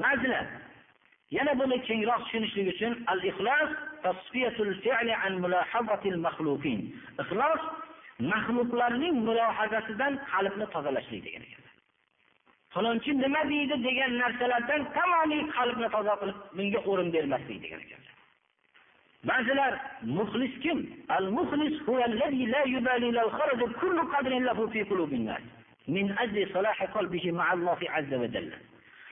Mazla. 0.02 0.42
Yana 1.38 1.54
buni 1.62 1.78
kengroq 1.88 2.22
tushunishlik 2.26 2.68
uchun 2.74 2.94
al 3.12 3.20
ixlos 3.32 3.70
ixlos 7.22 7.62
maxluqlarning 8.32 9.16
mulohazasidan 9.28 10.14
qalbni 10.32 10.66
tozalashlik 10.74 11.22
degan 11.26 11.44
ekan 11.48 11.64
falonchi 12.74 13.12
nima 13.24 13.42
deydi 13.52 13.76
degan 13.88 14.12
narsalardan 14.22 14.82
tamomiy 14.98 15.44
qalbni 15.58 15.88
toza 15.96 16.14
qilib 16.22 16.38
bunga 16.58 16.80
o'rin 16.92 17.10
bermaslik 17.16 17.60
degan 17.64 17.80
ekanlar 17.86 18.13
ba'zilar 19.24 19.74
muxlis 20.04 20.54
kim? 20.64 20.80
Al 21.10 21.32
muxlis 21.32 21.80
huvallazi 21.88 22.46
la 22.54 22.64
yubali 22.76 23.12
la 23.12 23.22
al-kharaj 23.28 23.62
kullu 23.80 24.04
qadrin 24.14 24.44
lahu 24.50 24.70
fi 24.72 24.86
qulubin 24.86 25.26
nas. 25.26 25.44
Min 25.88 26.16
ajli 26.18 26.48
salahi 26.54 26.88
qalbihi 26.94 27.32
ma'a 27.32 27.52
Allah 27.56 27.80
azza 27.98 28.18
wa 28.18 28.28
jalla. 28.28 28.58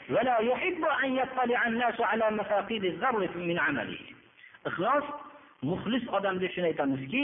Va 0.09 0.23
la 0.23 0.41
yuhibbu 0.41 0.87
an 1.03 1.09
yattali'a 1.15 1.59
an 1.65 1.73
nas 1.77 1.97
ala 2.11 2.31
mafaqid 2.31 2.83
az-zarr 2.85 3.35
min 3.35 3.57
amalihi 3.59 4.15
ixlos 4.69 5.05
muxlis 5.69 6.03
odamga 6.17 6.47
shuni 6.53 6.67
aytamizki 6.71 7.23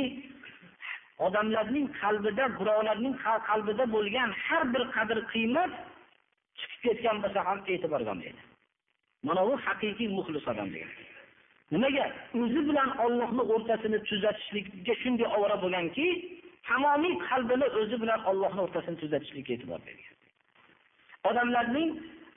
odamlarning 1.27 1.87
qalbida 2.01 2.45
birovlarning 2.59 3.15
qalbida 3.49 3.85
bo'lgan 3.95 4.29
har 4.45 4.63
bir 4.73 4.83
qadr 4.95 5.17
qiymat 5.33 5.71
chiqib 6.59 6.79
ketgan 6.85 7.17
bo'lsa 7.23 7.39
ham 7.47 7.59
e'tiborga 7.73 8.11
olmaydi. 8.15 8.41
Mana 9.27 9.41
bu 9.47 9.53
haqiqiy 9.65 10.09
muxlis 10.17 10.45
odam 10.51 10.67
degani. 10.73 11.06
Nimaga? 11.73 12.05
O'zi 12.41 12.61
bilan 12.69 12.89
ollohni 13.05 13.43
o'rtasini 13.53 13.99
tuzatishlikka 14.09 14.93
shunday 15.01 15.27
ovora 15.37 15.57
bo'lganki 15.63 16.05
tamomiy 16.69 17.15
qalbini 17.29 17.67
o'zi 17.79 17.95
bilan 18.03 18.19
ollohni 18.29 18.61
o'rtasini 18.65 18.97
tuzatishlikka 19.03 19.51
e'tibor 19.55 19.79
bergan. 19.87 20.13
Odamlarning 21.29 21.89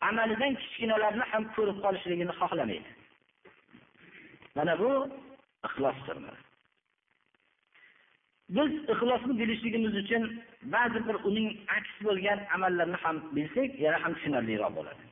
amalidan 0.08 0.52
kichkinalarni 0.60 1.24
ham 1.32 1.44
ko'rib 1.56 1.78
qolishligini 1.84 2.34
xohlamaydi. 2.40 2.90
Mana 4.56 4.74
bu 4.82 4.90
ixlosdir 5.68 6.16
biz 8.56 8.72
ixlosni 8.92 9.34
bilishligimiz 9.40 9.94
uchun 10.02 10.22
ba'zi 10.74 11.00
bir 11.08 11.16
uning 11.28 11.48
aks 11.76 11.92
bo'lgan 12.06 12.38
amallarni 12.54 12.98
ham 13.04 13.16
bilsak 13.36 13.70
yana 13.84 13.98
ham 14.04 14.12
tushunarliroq 14.16 14.72
bo'ladi. 14.78 15.02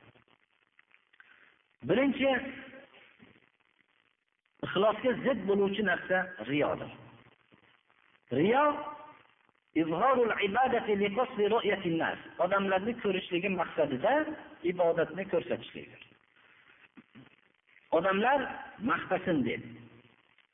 Birinchi 1.89 2.29
ixlosga 4.65 5.11
zid 5.25 5.39
bo'luvchi 5.49 5.83
narsa 5.91 6.17
riyodir. 6.49 6.91
Riyo 8.37 8.65
odamlarni 12.45 12.93
ko'rishligi 13.03 13.49
maqsadida 13.61 14.13
ibodatni 14.71 15.23
ko'rsatishlikdir. 15.33 16.01
Odamlar 17.97 18.39
maqtasin 18.91 19.37
deb 19.49 19.61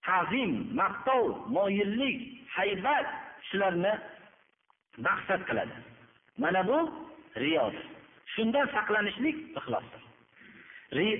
ta'zim 0.08 0.52
maqtov 0.82 1.24
moyillik 1.58 2.20
haybat 2.58 3.08
shularni 3.50 3.94
maqsad 5.08 5.42
qiladi. 5.50 5.76
Mana 6.38 6.62
bu 6.68 6.78
riyodir. 7.44 7.86
Shundan 8.34 8.68
saqlanishlik 8.76 9.38
ixlosdir. 9.60 10.02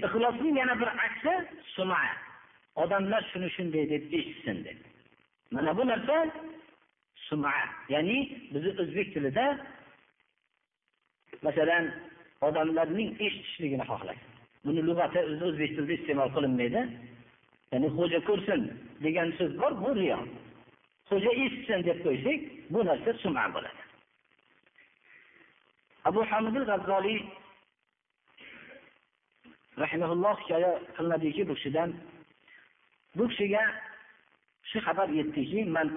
Ixlosning 0.08 0.56
yana 0.62 0.76
bir 0.82 0.90
aksi 1.08 1.34
suma. 1.76 2.02
Odamlar 2.84 3.22
shuni 3.32 3.50
shunday 3.56 3.86
deb 3.94 4.04
eshitsin 4.18 4.58
dedi. 4.66 4.84
Mana 5.52 5.78
bu 5.78 5.84
narsa 5.88 6.18
suma 7.28 7.54
ya'ni 7.90 8.18
bizni 8.54 8.72
o'zbek 8.82 9.08
tilida 9.14 9.46
masalan 11.46 11.86
odamlarning 12.48 13.10
eshitishligini 13.26 13.86
xohlaydi 13.92 14.26
buni 14.66 14.82
lug'ati 14.90 15.20
o'zbek 15.48 15.72
tilida 15.76 15.94
iste'mol 16.00 16.30
qilinmaydi. 16.36 16.82
Ya'ni 17.72 17.88
xo'ja 17.98 18.20
ko'rsin 18.30 18.62
degan 19.06 19.30
so'z 19.38 19.52
bor 19.62 19.74
bu 19.84 19.90
riyo. 20.00 20.20
Xo'ja 21.10 21.32
eshitsin 21.44 21.80
deb 21.88 21.98
qo'ysak 22.06 22.40
bu 22.74 22.80
narsa 22.90 23.12
suma 23.24 23.44
bo'ladi. 23.56 23.82
Abu 26.10 26.22
hamid 26.30 26.56
g'azzoliy 26.70 27.20
rahimaulloh 29.84 30.36
hikoya 30.42 30.72
qilinadiki 30.96 31.42
bu 31.50 31.54
kishidan 31.58 31.90
bu 33.16 33.28
kishiga 33.28 33.62
shu 34.64 34.80
xabar 34.80 35.10
yetdiki 35.10 35.66
man 35.66 35.88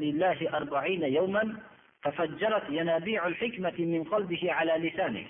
lillahi 0.00 0.48
arba'ina 0.48 1.06
yawman 1.08 1.56
تفجرت 2.02 2.62
ينابيع 2.70 3.26
الحكمة 3.26 3.74
من 3.78 4.04
قلبه 4.04 4.52
على 4.52 4.72
لسانه. 4.88 5.26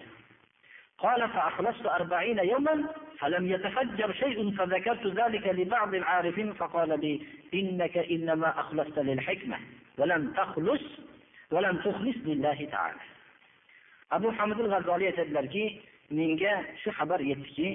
قال 0.99 1.29
فأخلصت 1.29 1.87
أربعين 1.87 2.39
يوما 2.39 2.85
فلم 3.19 3.53
يتفجر 3.53 4.13
شيء 4.13 4.51
فذكرت 4.57 5.07
ذلك 5.07 5.47
لبعض 5.47 5.95
العارفين 5.95 6.53
فقال 6.53 7.01
لي 7.01 7.21
إنك 7.55 7.97
إنما 7.99 8.61
أخلصت 8.61 8.99
للحكمة 8.99 9.59
ولم 9.99 10.33
تخلص 10.33 10.83
ولم 11.51 11.77
تخلص 11.77 12.17
لله 12.25 12.69
تعالى. 12.73 13.01
abu 14.13 14.29
hamidul 14.39 14.69
g'azzoliy 14.73 15.09
aytadilarki 15.11 15.65
menga 16.19 16.55
shu 16.83 16.91
xabar 16.99 17.21
yetdiki 17.21 17.69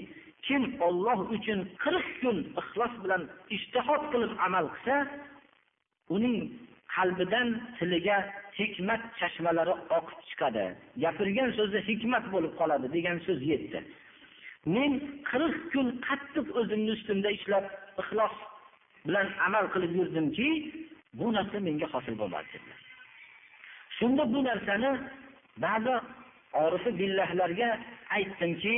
kim 0.45 0.63
olloh 0.87 1.19
uchun 1.35 1.59
qirq 1.83 2.07
kun 2.21 2.37
ixlos 2.61 2.93
bilan 3.03 3.23
ishtihod 3.55 4.03
qilib 4.11 4.33
amal 4.47 4.65
qilsa 4.73 4.95
uning 6.15 6.37
qalbidan 6.95 7.47
tiliga 7.77 8.17
hikmat 8.59 9.01
chashmalari 9.19 9.73
oqib 9.97 10.19
chiqadi. 10.29 10.65
Gapirgan 11.03 11.49
so'zi 11.59 11.79
hikmat 11.89 12.25
bo'lib 12.33 12.53
qoladi 12.59 12.87
degan 12.95 13.17
so'z 13.27 13.39
yetdi. 13.51 13.79
Men 14.75 14.91
qirq 15.29 15.55
kun 15.73 15.87
qattiq 16.07 16.47
o'zimni 16.59 16.91
ustimda 16.97 17.29
ishlab 17.37 17.65
ixlos 18.01 18.35
bilan 19.07 19.27
amal 19.47 19.65
qilib 19.73 19.93
yurdimki 19.99 20.49
bu 21.19 21.27
narsa 21.37 21.57
menga 21.67 21.87
hosil 21.93 22.15
bo'lmadi 22.21 22.47
dedilar 22.53 22.79
shunda 23.97 24.23
bu 24.33 24.39
narsani 24.49 24.91
ba'zi 25.65 25.95
orifi 26.63 26.91
billahlarga 26.99 27.69
aytdimki 28.17 28.75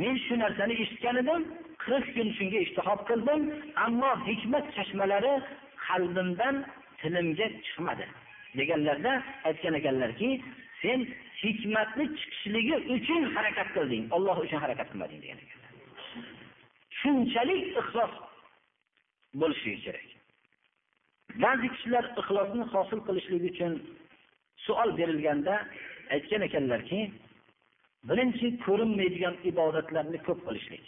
men 0.00 0.14
shu 0.24 0.34
narsani 0.44 0.74
eshitgan 0.82 1.16
edim 1.22 1.40
qirq 1.84 2.06
kun 2.16 2.28
shunga 2.38 2.58
ishtihob 2.66 3.00
qildim 3.10 3.42
ammo 3.86 4.10
hikmat 4.28 4.66
chashmalari 4.76 5.34
qalbimdan 5.86 6.56
tilimga 7.00 7.46
chiqmadi. 7.66 8.06
Deganlarda 8.58 9.12
aytgan 9.48 9.74
ekanlarki 9.80 10.30
sen 10.82 11.00
hikmatni 11.42 12.04
chiqishligi 12.18 12.76
uchun 12.96 13.22
harakat 13.36 13.68
qilding 13.76 14.04
olloh 14.16 14.36
uchun 14.44 14.58
harakat 14.64 14.86
qilmading 14.92 15.20
degan 15.24 15.38
ekanlar. 15.44 15.72
Shunchalik 17.00 17.62
ixlos 17.80 18.12
bo'lishligi 19.40 19.80
kerak. 19.86 20.08
Ba'zi 21.44 21.66
kishilar 21.74 22.04
ixlosni 22.20 22.64
hosil 22.72 23.00
qilishlik 23.06 23.42
uchun 23.52 23.72
savol 24.66 24.90
berilganda 24.98 25.54
aytgan 26.14 26.42
ekanlarki 26.48 27.00
birinchi 28.08 28.48
ko'rinmaydigan 28.66 29.34
ibodatlarni 29.50 30.18
ko'p 30.26 30.40
qilishlik. 30.48 30.84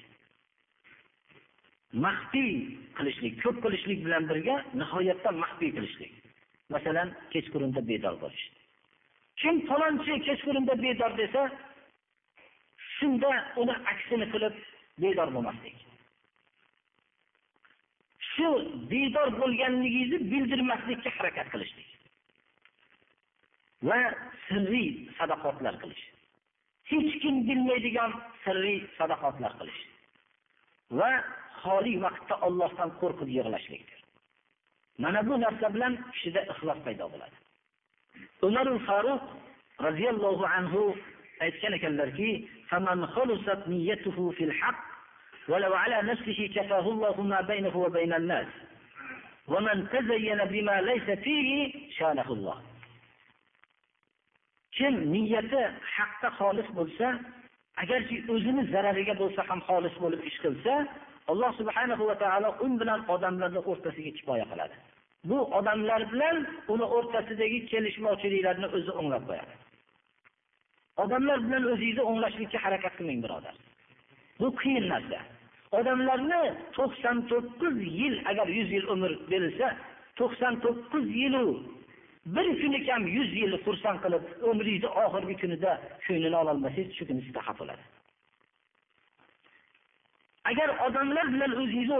Maxfiy 2.04 2.52
qilishlik 2.98 3.35
ko'p 3.44 3.57
qilishlik 3.64 4.04
bilan 4.07 4.28
birga 4.31 4.57
nihoyatda 4.81 5.31
maxfiy 5.42 5.70
qilishlik. 5.76 6.12
Masalan 6.74 7.09
kechqurunda 7.33 7.81
bedor 7.90 8.14
bo'lish. 8.22 8.44
Kim 9.40 9.57
falonchi 9.68 10.14
kechqurunda 10.28 10.74
bedor 10.85 11.12
desa 11.20 11.42
shunda 12.96 13.31
uni 13.62 13.74
aksini 13.92 14.26
qilib 14.33 14.54
bedor 15.02 15.28
bo'lmaslik. 15.37 15.76
Shu 18.33 18.48
bedor 18.92 19.28
bo'lganligingizni 19.40 20.18
bildirmaslikka 20.33 21.11
harakat 21.18 21.48
qilishlik. 21.54 21.88
Va 23.88 23.98
sirriy 24.46 24.88
sadaqotlar 25.18 25.74
qilish. 25.83 26.04
hech 26.91 27.13
kim 27.21 27.36
bilmaydigan 27.47 28.12
sirriy 28.43 28.80
sadaqotlar 28.97 29.52
qilish 29.60 29.82
va 30.99 31.12
xoli 31.63 31.93
vaqtda 32.06 32.36
ollohdan 32.47 32.89
qo'rqib 33.02 33.30
yig'lashlikdir 33.38 33.99
mana 35.04 35.19
bu 35.28 35.34
narsa 35.45 35.67
bilan 35.76 35.93
kishida 36.13 36.41
ixlos 36.54 36.80
paydo 36.86 37.06
bo'ladi 37.13 37.38
umar 38.47 38.67
faruq 38.88 39.23
roziyallohu 39.88 40.45
anhu 40.58 40.82
aytgan 41.45 41.73
ekanlarki 41.80 42.30
ولو 45.47 45.73
على 45.73 46.02
نفسه 46.12 46.49
كفاه 46.56 46.86
الله 46.89 47.21
ما 47.21 47.41
بينه 47.41 47.78
وبين 47.78 48.13
الناس 48.13 48.47
ومن 49.47 49.89
تزين 49.89 50.39
بما 50.45 50.82
ليس 50.82 51.08
فيه 51.19 51.73
شانه 51.97 52.28
الله 52.30 52.62
kim 54.79 54.95
niyati 55.12 55.62
haqda 55.95 56.29
xolis 56.38 56.69
bo'lsa 56.79 57.07
agarki 57.83 58.17
o'zini 58.35 58.62
zarariga 58.73 59.14
bo'lsa 59.23 59.41
ham 59.49 59.61
xolis 59.69 59.95
bo'lib 60.03 60.21
ish 60.31 60.38
qilsa 60.45 60.75
alloh 61.31 61.51
subhanahu 61.61 62.03
va 62.11 62.17
taolo 62.23 62.51
un 62.64 62.73
bilan 62.81 63.01
odamlarni 63.14 63.61
o'rtasiga 63.71 64.11
kifoya 64.19 64.47
qiladi. 64.53 64.77
Bu 65.31 65.38
odamlar 65.59 66.03
bilan 66.12 66.37
uni 66.73 66.87
o'rtasidagi 66.97 67.59
kelishmovchiliklarni 67.71 68.69
o'zi 68.77 68.93
o'nglab 69.01 69.25
qo'yadi. 69.31 69.55
Odamlar 71.05 71.38
bilan 71.47 71.64
o'zingizni 71.73 72.03
o'nglashlikka 72.11 72.59
harakat 72.64 72.95
qiling 72.99 73.21
birodar. 73.25 73.55
Bu 74.41 74.49
qiyin 74.61 74.87
narsa. 74.93 75.21
Odamlarni 75.79 76.43
to'qson 76.77 77.17
to'qqiz 77.31 77.77
yil 78.01 78.14
agar 78.31 78.47
yuz 78.59 78.69
yil 78.77 78.87
umr 78.95 79.11
berilsa 79.31 79.69
to'qson 80.21 80.55
to'qqiz 80.64 81.07
yilu 81.21 81.45
bir 82.35 82.47
kuni 82.61 82.87
kam 82.87 83.03
yuz 83.17 83.31
yilni 83.41 83.59
xursand 83.67 83.99
qilib 84.05 84.25
umringizni 84.51 84.91
oxirgi 85.05 85.35
kunida 85.43 85.71
ko'nglini 86.07 86.37
ololmasangiz 86.43 86.91
shu 86.99 87.05
kuni 87.09 87.21
sizda 87.27 87.41
xafa 87.47 87.61
bo'ladi. 87.61 87.85
Agar 90.51 90.69
odamlar 90.87 91.27
bilan 91.35 91.53
o'zingizni 91.61 91.95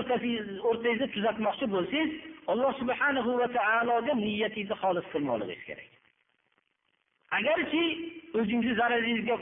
o'rtangizda 0.71 1.07
tuzatmoqchi 1.15 1.67
bo'lsangiz 1.75 2.11
alloh 2.53 2.73
subhanahu 2.81 3.31
va 3.41 3.49
taologa 3.59 4.13
niyatingizni 4.25 4.77
xolis 4.83 5.07
qilmoqligingiz 5.13 5.63
kerak. 5.69 5.91
Agarki 7.39 7.85
o'zingizni 8.39 8.75
zararingizga 8.81 9.37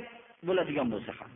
bo'ladigan 0.49 0.89
bo'lsa 0.95 1.13
ham 1.19 1.31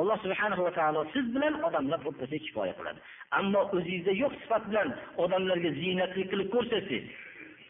alloh 0.00 0.18
subhanahu 0.24 0.62
va 0.66 0.72
taolo 0.78 1.00
siz 1.14 1.24
bilan 1.34 1.54
odamlar 1.68 2.00
o'rtasida 2.08 2.38
kifoya 2.46 2.74
qiladi. 2.78 3.00
Ammo 3.38 3.60
o'zingizda 3.76 4.12
yo'q 4.22 4.32
sifat 4.42 4.62
bilan 4.70 4.88
odamlarga 5.24 5.70
ziynatli 5.80 6.22
qilib 6.30 6.48
ko'rsatsangiz 6.54 7.04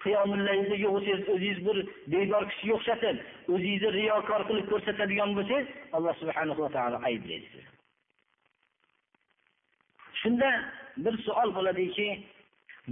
qiyomillayda 0.04 0.76
o'zingiz 0.94 1.58
bir 1.66 1.76
bedor 2.12 2.44
kishiga 2.50 2.74
o'xshatib 2.78 3.16
o'zingizni 3.54 3.90
riyokor 3.98 4.42
qilib 4.48 4.66
ko'rsatadigan 4.72 5.30
bo'lsangiz 5.38 5.68
alloh 5.96 6.14
subhanahu 6.22 6.60
va 6.64 6.70
taolo 6.76 6.98
ayblaydi 7.08 7.46
sizni 7.52 7.70
shunda 10.20 10.50
bir 11.04 11.14
savol 11.26 11.50
bo'ladiki 11.58 12.08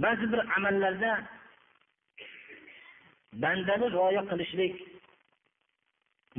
ba'zi 0.03 0.25
bir 0.33 0.41
amallarda 0.57 1.11
bandani 3.43 3.87
rioya 3.95 4.23
qilishlik 4.31 4.75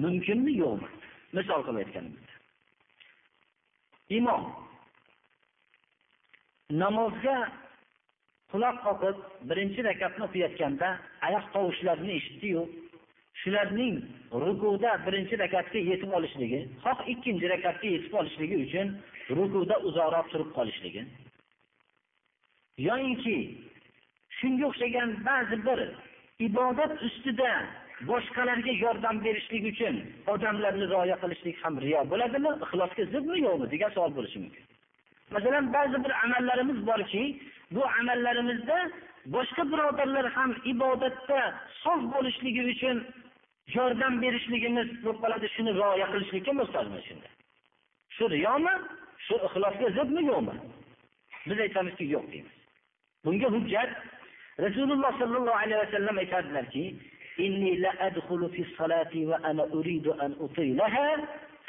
mumkinmi 0.03 0.53
yo'qmi? 0.63 0.89
Misol 1.37 1.61
qilib 1.67 1.81
aytganimizda 1.83 2.35
imom 4.19 4.43
namozga 6.83 7.37
quloq 8.53 8.77
qoqib 8.87 9.17
birinchi 9.51 9.81
rakatni 9.91 10.23
o'qiyotganda 10.29 10.89
oyoq 11.29 11.47
tovushlarini 11.55 12.13
eshitdiyu 12.21 12.63
shularning 13.43 13.97
rukuda 14.45 14.91
birinchi 15.07 15.35
rakatga 15.45 15.81
yetib 15.91 16.11
olishligi 16.19 16.61
xoh 16.85 16.99
ikkinchi 17.13 17.47
rakatga 17.55 17.89
yetib 17.97 18.15
olishligi 18.21 18.57
uchun 18.67 18.87
rukuda 19.39 19.77
uzoqroq 19.89 20.27
turib 20.33 20.51
qolishligi. 20.59 21.03
Yoyinki 22.89 23.37
shunga 24.39 24.65
o'xshagan 24.71 25.11
ba'zi 25.29 25.57
bir 25.67 25.81
ibodat 26.47 26.93
ustida 27.09 27.53
boshqalarga 28.11 28.73
yordam 28.85 29.17
berishlik 29.25 29.65
uchun 29.73 29.95
odamlarni 30.33 30.87
rioya 30.93 31.17
qilishlik 31.23 31.57
ham 31.63 31.75
riyo 31.85 32.01
bo'ladimi 32.13 32.51
ixlosga 32.65 33.03
zidmi 33.15 33.37
yo'qmi 33.47 33.67
degan 33.75 33.91
savol 33.97 34.13
bo'lishi 34.19 34.39
mumkin. 34.45 34.65
Masalan 35.35 35.65
ba'zi 35.77 35.97
bir 36.05 36.13
amallarimiz 36.25 36.79
borki 36.91 37.23
bu 37.75 37.83
amallarimizda 38.01 38.79
boshqa 39.35 39.63
birodarlar 39.73 40.27
ham 40.37 40.51
ibodatda 40.73 41.41
sof 41.83 42.01
bo'lishligi 42.15 42.63
uchun 42.73 42.97
yordam 43.77 44.23
berishligimiz 44.23 44.89
bo'lib 45.05 45.21
qoladi. 45.25 45.47
Shuni 45.57 45.73
rioya 45.79 46.07
qilishlikka 46.13 46.53
muhtojmiz 46.61 47.03
shunda. 47.09 47.29
Shu 48.17 48.25
riyomi 48.35 48.75
shu 49.27 49.35
ixlosga 49.47 49.89
zidmi 49.99 50.23
yo'qmi? 50.31 50.55
Biz 51.49 51.59
aytamizki 51.67 52.05
yo'q 52.15 52.25
deymiz. 52.33 52.57
Bunga 53.25 53.49
hujjat 53.55 53.91
rasululloh 54.65 55.13
sollallohu 55.21 55.61
alayhi 55.65 55.81
vasallam 55.85 56.17
aytadilarki 56.25 56.85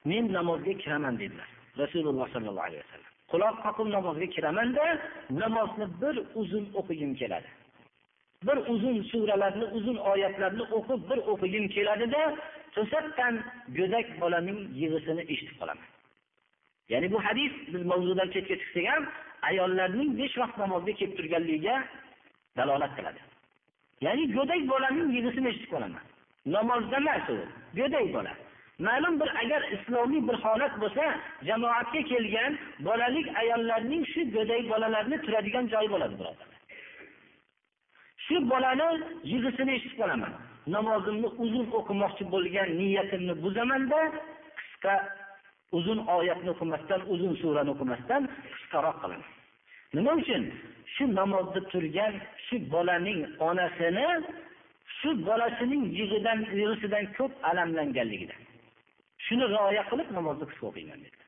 men 0.06 0.34
namozga 0.34 0.74
kiraman 0.74 1.20
dedilar 1.20 1.48
rasululloh 1.78 2.30
sollallohu 2.34 2.66
alayhi 2.66 2.84
vasallam 2.84 3.12
quloq 3.32 3.56
qoqib 3.66 3.88
namozga 3.92 4.26
kiramanda 4.26 5.00
namozni 5.30 5.86
bir 6.02 6.16
uzun 6.36 6.70
o'qigim 6.74 7.16
keladi 7.16 7.48
bir 8.48 8.58
uzun 8.74 9.04
suralarni 9.04 9.66
uzun 9.66 9.96
oyatlarni 9.96 10.62
o'qib 10.62 11.10
bir 11.10 11.18
o'qigim 11.18 11.68
keladida 11.68 12.36
to'satdan 12.76 13.44
go'dak 13.78 14.22
bolaning 14.22 14.60
yig'isini 14.82 15.22
eshitib 15.22 15.58
qolaman 15.62 15.88
ya'ni 16.90 17.12
bu 17.12 17.20
hadis 17.24 17.54
biz 17.74 17.86
mavzudan 17.86 18.28
chetga 18.34 18.56
chiqsak 18.62 18.86
ham 18.94 19.04
ayollarning 19.51 20.11
besh 20.19 20.37
vaqt 20.43 20.57
namozga 20.63 20.93
kelib 20.99 21.15
turganligiga 21.19 21.77
dalolat 22.57 22.93
qiladi. 22.99 23.21
Ya'ni 24.05 24.25
go'dak 24.37 24.63
bolaning 24.73 25.09
yig'isini 25.17 25.49
eshitib 25.53 25.71
qolaman. 25.75 26.05
Namozda 26.57 26.97
emas 27.03 27.27
u 27.35 27.37
go'dak 27.79 28.07
bola. 28.17 28.33
Ma'lum 28.87 29.15
bir 29.21 29.31
agar 29.43 29.63
islomiy 29.77 30.23
bir 30.29 30.37
holat 30.45 30.75
bo'lsa 30.83 31.05
jamoatga 31.49 32.01
kelgan 32.11 32.53
bolalik 32.89 33.27
ayollarning 33.43 34.03
shu 34.13 34.21
go'dak 34.37 34.63
bolalarni 34.73 35.17
turadigan 35.25 35.65
joyi 35.73 35.89
bo'ladi 35.95 36.15
birodarlar. 36.21 36.59
Shu 38.27 38.37
bolani 38.51 38.89
yig'isini 39.33 39.73
eshitib 39.77 39.99
qolaman. 40.03 40.33
Namozimni 40.75 41.29
uzun 41.45 41.67
o'qimoqchi 41.79 42.25
bo'lgan 42.35 42.69
niyatimni 42.81 43.35
buzamanda 43.45 44.01
qisqa 44.59 44.95
uzun 45.79 45.99
oyatni 46.17 46.51
o'qimasdan 46.55 47.01
uzun 47.15 47.33
surani 47.43 47.71
o'qimasdan 47.75 48.23
qisqaroq 48.55 48.97
qilaman. 49.03 49.36
Nima 49.95 50.13
uchun? 50.21 50.45
Shu 50.95 51.05
namozda 51.15 51.61
turgan 51.73 52.15
shu 52.47 52.57
bolaning 52.73 53.21
onasini 53.49 54.09
shu 54.99 55.09
bolasining 55.27 55.85
yig'idan 55.99 56.39
yig'isidan 56.61 57.05
ko'p 57.17 57.33
alamlanganligidan 57.51 58.41
shuni 59.27 59.45
rioya 59.53 59.83
qilib 59.91 60.09
namozni 60.19 60.45
qisqa 60.51 60.65
o'qiyman 60.71 60.99
dedi. 61.05 61.21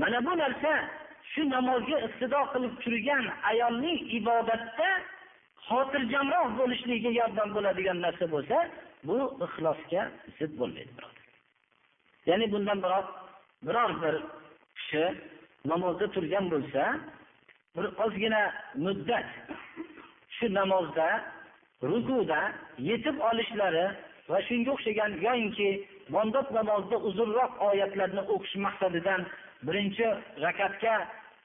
Mana 0.00 0.18
bu 0.26 0.32
narsa 0.42 0.72
shu 1.32 1.42
namozga 1.54 1.96
iqtido 2.06 2.40
qilib 2.52 2.74
turgan 2.84 3.24
ayolning 3.50 3.98
ibodatda 4.18 4.88
xotirjamroq 5.68 6.48
bo'lishligiga 6.60 7.10
yordam 7.20 7.48
bo'ladigan 7.56 7.98
narsa 8.06 8.24
bo'lsa 8.34 8.56
bu 9.08 9.16
ixlosga 9.46 10.02
zid 10.38 10.52
bo'lmaydi 10.60 10.92
ya'ni 12.28 12.46
bundan 12.52 12.78
biroq 12.84 13.06
biror 13.66 13.90
bir 14.02 14.14
kishi 14.76 15.04
namozda 15.64 16.06
turgan 16.14 16.50
bo'lsa 16.52 16.82
bir 17.76 17.86
ozgina 18.04 18.42
muddat 18.84 19.26
shu 20.36 20.54
namozda 20.54 21.08
rukuda 21.82 22.40
yetib 22.78 23.16
olishlari 23.30 23.86
va 24.30 24.38
shunga 24.48 24.70
o'xshagan 24.76 25.10
yoyinki 25.26 25.68
bomdod 26.14 26.48
namozida 26.58 26.96
uzunroq 27.08 27.52
oyatlarni 27.68 28.22
o'qish 28.34 28.56
maqsadidan 28.66 29.20
birinchi 29.66 30.06
rakatga 30.44 30.94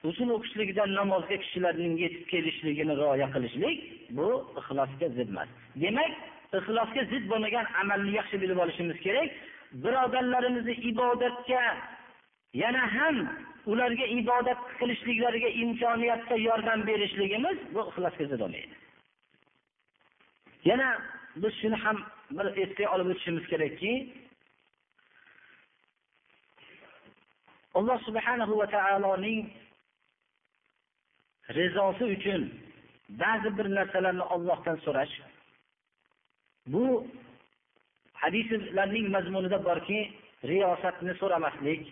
uzun 0.08 0.28
o'qishligidan 0.36 0.90
namozga 1.00 1.36
kishilarning 1.42 1.94
yetib 2.04 2.24
kelishligini 2.32 2.94
rioya 3.00 3.28
qilishlik 3.34 3.78
bu 4.18 4.28
ixlosga 4.60 5.08
zid 5.16 5.28
emas. 5.34 5.48
Demak 5.82 6.12
ixlosga 6.58 7.02
zid 7.12 7.24
bo'lmagan 7.30 7.66
amalni 7.82 8.12
yaxshi 8.18 8.36
bilib 8.42 8.58
olishimiz 8.64 8.98
kerak. 9.06 9.30
Birodarlarimizni 9.84 10.74
ibodatga 10.90 11.62
yana 12.54 12.82
ham 12.96 13.16
ularga 13.66 14.06
ibodat 14.06 14.60
qilishliklariga 14.78 15.48
imkoniyatda 15.48 16.36
yordam 16.48 16.86
berishligimiz 16.86 17.58
bu 17.74 17.80
ixlosga 17.90 18.24
zid 18.24 18.40
bo'lmaydi. 18.42 18.74
Yana 20.70 20.88
biz 21.42 21.52
shuni 21.60 21.78
ham 21.84 21.96
bir 22.36 22.46
esga 22.62 22.86
olib 22.94 23.08
o'tishimiz 23.12 23.44
kerakki 23.52 23.92
alloh 27.78 27.98
subhanahu 28.08 28.58
va 28.60 28.66
taoloning 28.76 29.40
rizosi 31.58 32.04
uchun 32.16 32.42
ba'zi 33.22 33.50
bir 33.58 33.66
narsalarni 33.78 34.24
ollohdan 34.34 34.76
so'rash. 34.84 35.14
Bu 36.72 36.84
hadislarning 38.22 39.06
mazmunida 39.16 39.58
borki 39.68 40.00
riyosatni 40.50 41.14
so'ramaslik 41.20 41.82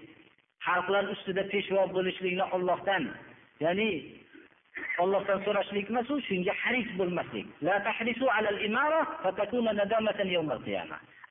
xalqlar 0.67 1.03
ustida 1.13 1.43
peshvo 1.53 1.81
bo'lishlikni 1.95 2.45
ollohdan 2.55 3.03
ya'ni 3.65 3.91
ollohdan 5.03 5.39
so'rashlik 5.45 5.85
emas 5.91 6.07
u 6.13 6.15
shunga 6.29 6.53
haris 6.63 6.89
bo'lmaslik 6.99 7.47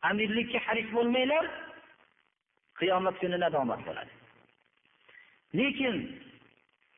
amirlikka 0.09 0.59
haris 0.67 0.89
bo'lmanglar 0.97 1.45
qiyomat 2.81 3.15
kuni 3.21 3.39
nadomat 3.45 3.81
bo'ladi 3.89 4.13
lekin 5.61 5.97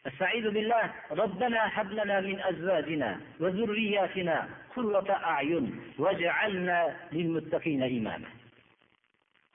استعيذ 0.09 0.47
بالله 0.57 0.85
ربنا 1.23 1.61
هب 1.77 1.89
لنا 1.99 2.17
من 2.21 2.41
ازواجنا 2.51 3.11
وذرياتنا 3.41 4.37
قرة 4.77 5.11
اعين 5.33 5.67
واجعلنا 6.03 6.79
للمتقين 7.13 7.83
اماما 7.83 8.31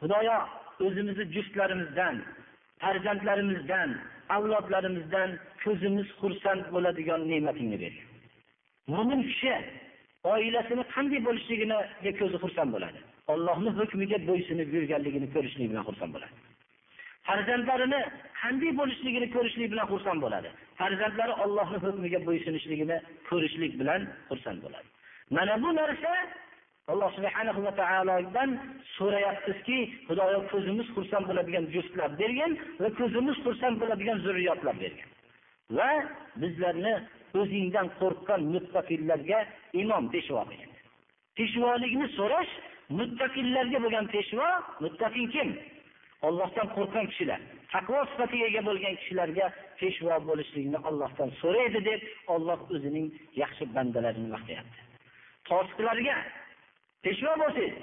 xudoyo 0.01 0.37
o'zimizni 0.85 1.25
juftlarimizdan 1.35 2.15
farzandlarimizdan 2.82 3.90
avlodlarimizdan 4.36 5.30
ko'zimiz 5.64 6.08
xursand 6.20 6.62
bo'ladigan 6.74 7.20
ne'matingni 7.30 7.78
ber. 7.82 7.94
Mo'min 8.92 9.20
kishi 9.30 9.54
oilasini 10.32 10.84
qanday 10.94 11.20
bo'lishligiga 11.28 12.12
ko'zi 12.20 12.36
xursand 12.44 12.70
bo'ladi. 12.76 12.98
Ollohni 13.32 13.70
hukmiga 13.78 14.18
bo'ysunib 14.28 14.68
yurganligini 14.76 15.28
ko'rishlik 15.34 15.68
bilan 15.72 15.84
xursand 15.88 16.12
bo'ladi. 16.14 16.34
Farzandlarini 17.28 18.00
qanday 18.42 18.70
bo'lishligini 18.80 19.28
ko'rishlik 19.34 19.68
bilan 19.72 19.86
xursand 19.92 20.20
bo'ladi. 20.24 20.48
Farzandlari 20.80 21.34
ollohni 21.44 21.78
hukmiga 21.84 22.20
bo'ysunishligini 22.28 22.96
ko'rishlik 23.28 23.72
bilan 23.80 24.00
xursand 24.28 24.58
bo'ladi. 24.64 24.88
Mana 25.36 25.54
bu 25.62 25.70
narsa 25.80 26.12
alloh 26.88 27.10
subhanahu 27.16 27.60
va 27.66 27.72
taolodan 27.80 28.50
so'rayapmizki 28.96 29.78
xudoyo 30.08 30.40
ko'zimiz 30.52 30.88
xursand 30.96 31.24
bo'ladigan 31.30 31.64
juftlar 31.74 32.10
bergin 32.22 32.52
va 32.82 32.88
ko'zimiz 33.00 33.36
xursand 33.44 33.76
bo'ladigan 33.80 34.18
zurriyotlar 34.26 34.76
bergin 34.82 35.08
va 35.78 35.90
bizlarni 36.42 36.94
o'zingdan 37.40 37.86
qo'rqqan 38.00 38.40
muttaqillarga 38.54 39.40
imom 39.82 40.04
peshvo 40.14 40.42
qilgin 40.50 40.70
peshvolikni 41.38 42.06
so'rash 42.18 42.52
muttaqillarga 42.98 43.78
bo'lgan 43.84 44.06
peshvo 44.14 44.48
muttaqin 44.84 45.26
kim? 45.34 45.48
Ollohdan 46.28 46.66
qo'rqqan 46.76 47.06
kishilar. 47.10 47.40
Taqvo 47.72 48.00
sifatiga 48.12 48.46
ega 48.50 48.62
bo'lgan 48.68 48.94
kishilarga 49.00 49.46
peshvo 49.80 50.16
bo'lishlikni 50.28 50.78
ollohdan 50.88 51.30
so'raydi 51.40 51.80
deb 51.90 52.00
olloh 52.34 52.60
o'zining 52.74 53.06
yaxshi 53.42 53.64
bandalarini 53.76 54.28
maqtayapti 54.36 54.80
fosiqlarga 55.50 56.16
peshvo 57.04 57.32
bo'lsangiz 57.42 57.74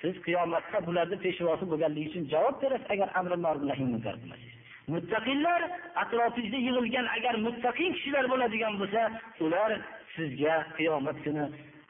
siz 0.00 0.14
qiyomatda 0.26 0.78
bularni 0.88 1.16
peshvosi 1.24 1.64
bo'lganligi 1.72 2.08
uchun 2.10 2.24
javob 2.32 2.56
berasiz 2.62 2.90
agar 2.94 3.08
amri 3.20 3.36
ma'ruf 3.44 3.62
munkar 3.92 4.14
qilmasangiz 4.20 4.54
muttaqillar 4.92 5.60
atrofingizda 6.02 6.58
yig'ilgan 6.66 7.06
agar 7.16 7.34
muttaqin 7.46 7.90
kishilar 7.96 8.24
bo'ladigan 8.32 8.74
bo'lsa 8.80 9.02
ular 9.44 9.70
sizga 10.14 10.54
qiyomat 10.78 11.18
kuni 11.24 11.44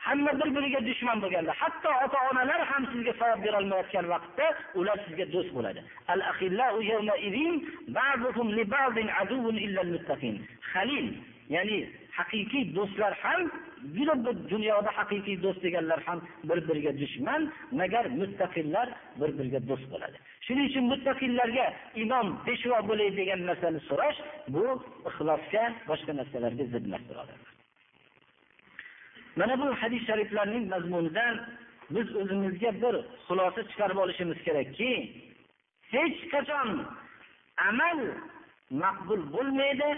hamma 0.06 0.33
bir 0.40 0.48
biriga 0.56 0.80
dushman 0.88 1.18
bo'lganda 1.22 1.52
hatto 1.61 1.90
ota 2.04 2.18
onalar 2.30 2.61
ham 2.70 2.83
sizga 2.92 3.12
savob 3.20 3.40
berolmayotgan 3.44 4.06
vaqtda 4.14 4.46
ular 4.80 4.96
sizga 5.06 5.24
do'st 5.35 5.50
bo'ladi. 5.56 5.80
Halil 10.72 11.06
ya'ni 11.55 11.79
haqiqiy 12.19 12.65
do'stlar 12.77 13.13
ham 13.23 13.43
juda 13.97 14.15
bir 14.25 14.35
dunyoda 14.53 14.91
haqiqiy 14.99 15.37
do'st 15.45 15.61
deganlar 15.67 16.01
ham 16.09 16.19
bir 16.49 16.59
biriga 16.69 16.93
dushman 17.03 17.43
magar 17.81 18.05
muttaqillar 18.21 18.89
bir 19.21 19.31
biriga 19.39 19.61
do'st 19.71 19.87
bo'ladi. 19.93 20.17
Shuning 20.47 20.67
uchun 20.71 20.85
muttaqillarga 20.93 21.67
imom 22.05 22.27
peshvo 22.47 22.79
bo'lay 22.91 23.11
degan 23.21 23.41
narsani 23.51 23.81
so'rash 23.89 24.19
bu 24.55 24.65
ixlosga 25.09 25.65
boshqa 25.91 26.13
narsalarga 26.21 26.65
zid 26.73 26.85
emas 26.89 27.05
birodarlar 27.11 27.51
mana 29.37 29.55
bu 29.61 29.75
hadis 29.83 30.03
shariflarning 30.07 30.65
mazmunidan 30.69 31.35
biz 31.91 32.17
o'zimizga 32.17 32.71
bir 32.83 32.95
xulosa 33.27 33.61
chiqarib 33.71 33.99
olishimiz 34.05 34.39
kerakki 34.47 34.91
hech 35.95 36.19
qachon 36.33 36.69
amal 37.69 37.99
maqbul 38.83 39.23
bo'lmaydi 39.35 39.91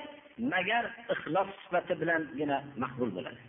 magar 0.51 0.85
ixlos 1.15 1.49
sifati 1.63 1.95
bilangina 2.01 2.59
maqbul 2.83 3.11
bo'ladi. 3.17 3.41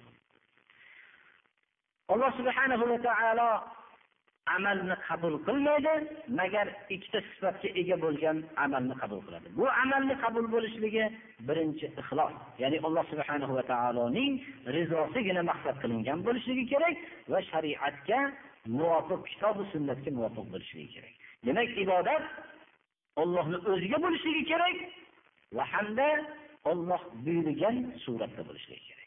Alloh 2.13 2.31
subhanahu 2.39 2.85
va 2.91 2.97
taolo 3.07 3.49
amalni 4.55 4.95
qabul 5.07 5.35
qilmaydi 5.47 5.93
magar 6.39 6.67
ikkita 6.95 7.19
sifatga 7.29 7.69
ega 7.81 7.95
bo'lgan 8.03 8.37
amalni 8.65 8.95
qabul 9.01 9.21
qiladi. 9.25 9.47
Bu 9.57 9.65
amalni 9.83 10.15
qabul 10.23 10.45
bo'lishligi 10.53 11.05
birinchi 11.47 11.87
ixlos 12.01 12.33
ya'ni 12.61 12.77
alloh 12.87 13.03
subhanahu 13.11 13.53
va 13.57 13.63
taoloning 13.71 14.33
rizosigina 14.75 15.41
maqsad 15.51 15.75
qilingan 15.83 16.19
bo'lishligi 16.27 16.65
kerak 16.73 16.95
va 17.31 17.39
shariatga 17.51 18.19
muvofiq 18.77 19.21
kitobi 19.31 19.63
sunnatga 19.73 20.09
muvofiq 20.17 20.45
bo'lishligi 20.53 20.89
kerak. 20.95 21.13
Demak 21.45 21.69
ibodat 21.83 22.23
ollohni 23.21 23.57
o'ziga 23.71 23.97
bo'lishligi 24.05 24.43
kerak 24.51 24.77
va 25.55 25.63
hamda 25.73 26.07
olloh 26.71 27.01
buyurgan 27.25 27.77
suratda 28.03 28.41
bo'lishligi 28.47 28.83
kerak. 28.89 29.03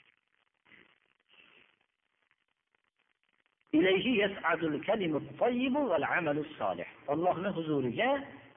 Ollohni 7.12 7.50
huzuriga 7.56 8.10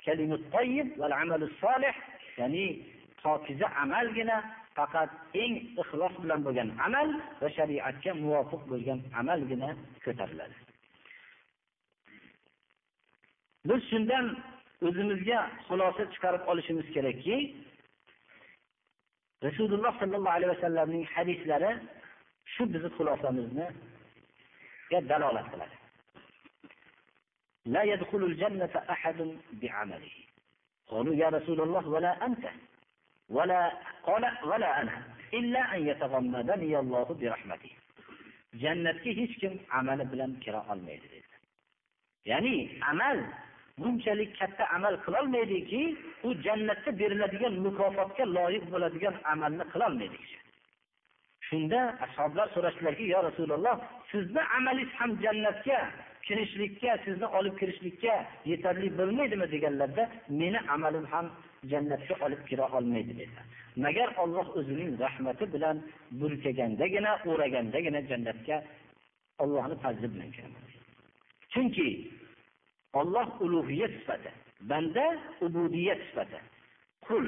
kalimut 0.05 0.43
tayyib 0.53 0.89
val 1.01 1.13
amalus 1.23 1.53
solih 1.63 1.95
ya'ni 2.39 2.65
pokiza 3.23 3.67
amalgina 3.83 4.37
faqat 4.77 5.09
eng 5.43 5.53
ixlos 5.81 6.13
bilan 6.23 6.39
bo'lgan 6.45 6.69
amal 6.87 7.09
va 7.41 7.47
shariatga 7.57 8.11
muvofiq 8.23 8.61
bo'lgan 8.71 8.99
amalgina 9.21 9.69
ko'tariladi. 10.05 10.55
Biz 13.67 13.81
shundan 13.91 14.25
o'zimizga 14.87 15.39
xulosa 15.67 16.03
chiqarib 16.13 16.43
olishimiz 16.51 16.87
kerakki 16.95 17.35
rasululloh 19.46 19.92
sollallohu 20.00 20.36
alayhi 20.36 20.52
vasallamning 20.56 21.04
hadislari 21.14 21.70
shu 22.54 22.62
bizni 22.72 22.90
xulosamizni 22.96 23.66
dalolat 25.10 25.48
qiladi 25.52 25.76
لا 27.74 27.82
يدخل 27.82 28.22
الجنة 28.24 28.74
أحد 28.94 29.18
بعمله 29.52 30.12
قالوا 30.86 31.14
يا 31.14 31.28
رسول 31.28 31.60
الله 31.60 31.88
ولا 31.88 32.26
أنت 32.26 32.44
ولا 33.28 33.72
قال 34.02 34.24
ولا 34.50 34.70
أنا 34.82 34.96
إلا 35.34 35.74
أن 35.76 35.80
يتغمدني 35.88 36.78
الله 36.78 37.04
برحمته 37.20 37.72
jannatga 38.62 39.10
hech 39.18 39.34
kim 39.40 39.54
amali 39.78 40.04
bilan 40.12 40.32
kira 40.44 40.60
olmaydi 40.72 41.06
dedi 41.14 41.30
ya'ni 42.30 42.54
amal 42.90 43.18
bunchalik 43.81 44.31
katta 44.39 44.63
amal 44.75 44.95
qilolmaydiki 45.05 45.81
u 46.27 46.29
jannatda 46.45 46.91
beriladigan 47.01 47.53
mukofotga 47.65 48.23
loyiq 48.37 48.65
bo'ladigan 48.73 49.15
amalni 49.33 49.65
qilolmaydi 49.73 50.17
shunda 51.49 51.79
ashoblar 52.05 52.47
so'rashdilarki 52.55 53.05
yo 53.13 53.19
rasululloh 53.29 53.75
sizni 54.11 54.41
amalingiz 54.57 54.91
ham 54.99 55.11
jannatga 55.23 55.79
kirishlikka 56.27 56.91
sizni 57.05 57.27
olib 57.37 57.55
kirishlikka 57.59 58.13
yetarli 58.51 58.89
bo'lmaydimi? 58.99 59.45
deganlarda 59.53 60.03
meni 60.41 60.59
amalim 60.75 61.05
ham 61.13 61.25
jannatga 61.71 62.15
olib 62.25 62.41
kira 62.49 62.65
olmaydi 62.77 63.13
dedilar. 63.19 63.45
Magar 63.85 64.09
olloh 64.23 64.47
o'zining 64.59 64.91
rahmati 65.03 65.45
bilan 65.53 65.77
burkagandagina 66.19 67.11
o'ragandagina 67.31 68.01
jannatga 68.11 68.57
ollohni 69.43 69.75
fazli 69.83 70.07
bilan 70.13 70.29
kiraman 70.35 70.63
chunki 71.53 71.87
olloh 72.93 73.41
ulug'iyat 73.41 73.91
sifati 73.91 74.31
banda 74.61 75.17
ubudiyat 75.41 75.99
sifati. 76.07 76.39
Qul 77.07 77.25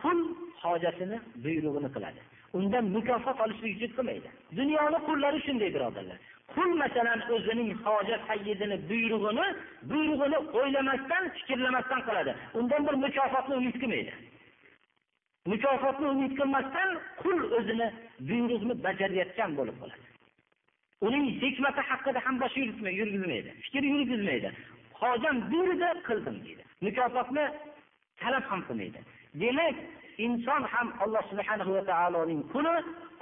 qul 0.00 0.18
hojatini 0.62 1.18
buyrug'ini 1.44 1.90
qiladi. 1.94 2.20
Undan 2.52 2.84
mukofot 2.96 3.40
olishlik 3.44 3.76
uchun 3.76 3.90
qilmaydi. 3.96 4.28
Dunyoni 4.58 4.98
qullari 5.08 5.38
shunday 5.46 5.70
birodarlar. 5.76 6.18
Qul 6.54 6.70
masalan 6.82 7.20
o'zining 7.34 7.70
hojat 7.84 8.22
hayidini 8.28 8.76
buyrug'ini 8.90 9.46
buyrug'ini 9.90 10.38
o'ylamasdan 10.58 11.24
fikrlamasdan 11.36 12.00
qiladi. 12.08 12.32
Undan 12.58 12.80
bir 12.86 12.94
mukofotni 13.04 13.54
umid 13.60 13.76
qilmaydi. 13.82 14.12
Mukofotni 15.52 16.06
umid 16.14 16.32
qilmasdan 16.38 16.90
qul 17.22 17.38
o'zini 17.58 17.88
buyruqni 18.28 18.74
bajarayotgan 18.86 19.50
bo'lib 19.58 19.76
qoladi. 19.82 20.04
Uning 21.06 21.24
hikmati 21.42 21.82
haqida 21.90 22.20
ham 22.26 22.36
bosh 22.42 22.56
yurgizmaydi 23.00 23.50
fikr 23.64 23.82
yurgizmaydi. 23.94 24.48
Hojam 25.00 25.36
buyurdi 25.50 25.88
qildim 26.08 26.36
deydi 26.44 26.62
mukofotni 26.84 27.44
talab 28.20 28.44
ham 28.50 28.60
qilmaydi. 28.68 29.00
Demak 29.42 29.76
inson 30.26 30.62
ham 30.72 30.88
alloh 31.02 31.22
subhanahu 31.30 31.70
va 31.76 31.82
taoloning 31.90 32.42
quli 32.52 32.74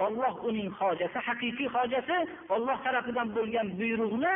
olloh 0.05 0.33
uning 0.49 0.69
hojasi 0.79 1.19
haqiqiy 1.27 1.69
hojasi 1.75 2.17
olloh 2.55 2.77
tarafidan 2.85 3.27
bo'lgan 3.37 3.67
buyruqni 3.79 4.33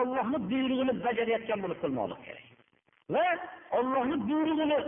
ollohni 0.00 0.38
buyrug'ini 0.50 0.92
bajarayotgan 1.06 1.58
bo'lib 1.62 1.78
qilmoqlik 1.82 2.20
kerak. 2.26 2.46
Va 3.14 3.26
ollohni 3.78 4.16
buyrug'ini 4.28 4.78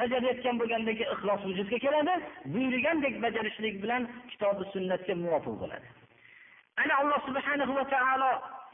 bajarayotgan 0.00 0.54
bo'lgandagi 0.60 1.04
ixlos 1.14 1.40
vujudga 1.48 1.78
keladi 1.84 2.14
buyurgandek 2.54 3.14
bajarishlik 3.24 3.74
bilan 3.82 4.02
kitobi 4.30 4.64
sunnatga 4.74 5.14
muvofiq 5.24 5.56
bo'ladi. 5.62 5.86
Ana 6.82 6.94
alloh 7.02 7.20
subhanahu 7.28 7.72
va 7.78 7.84
taolo 7.94 8.30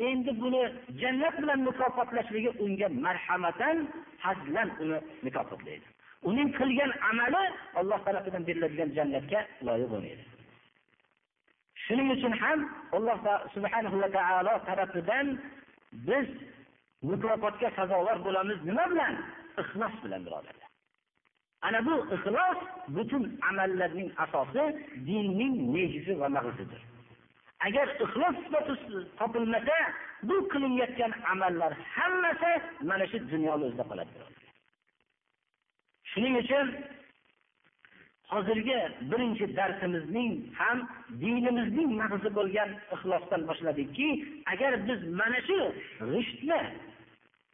endi 0.09 0.33
buni 0.41 0.63
jannat 1.01 1.35
bilan 1.43 1.61
mukofotlashligi 1.69 2.51
unga 2.65 2.89
marhamatan 3.07 3.77
hazlan 4.25 4.69
uni 4.83 4.99
mukofotlaydi. 5.25 5.87
Uning 6.29 6.49
qilgan 6.59 6.91
amali 7.11 7.45
alloh 7.81 7.99
tarafidan 8.07 8.43
beriladigan 8.49 8.91
jannatga 8.97 9.41
loyiq 9.67 9.89
bo'lmaydi. 9.93 10.25
Shuning 11.85 12.09
uchun 12.17 12.33
ham 12.43 12.59
alloh 12.97 13.17
subhanahu 13.55 13.97
va 14.03 14.09
taolo 14.17 14.55
tarafidan 14.69 15.27
biz 16.09 16.29
mukofotga 17.11 17.69
sazovor 17.79 18.19
bo'lamiz 18.27 18.59
nima 18.69 18.85
bilan? 18.93 19.15
Ixlos 19.63 19.95
bilan 20.05 20.21
birodarlar 20.27 20.73
ana 21.63 21.87
bu 21.87 21.95
ixlos 22.15 22.59
butun 22.95 23.25
amallarning 23.51 24.11
asosi 24.25 24.65
dinning 25.07 25.55
negizi 25.75 26.13
va 26.21 26.29
mag'zidir 26.37 26.83
agar 27.67 27.87
ixlos 28.05 28.35
sifati 28.45 28.75
topilmasa 29.19 29.79
bu 30.29 30.37
qilinayotgan 30.53 31.13
amallar 31.33 31.73
hammasi 31.97 32.53
mana 32.89 33.05
shu 33.11 33.19
dunyoni 33.33 33.65
o'zida 33.69 33.85
qoladi. 33.91 34.13
Shuning 36.11 36.35
uchun 36.43 36.67
hozirgi 38.33 38.79
birinchi 39.11 39.47
darsimizning 39.59 40.33
ham 40.61 40.79
dinimizning 41.23 41.91
mag'zi 42.01 42.31
bo'lgan 42.39 42.71
ixlosdan 42.95 43.43
boshladikki 43.51 44.09
agar 44.53 44.73
biz 44.89 45.01
mana 45.21 45.41
shu 45.49 45.59
g'ishtni 46.13 46.61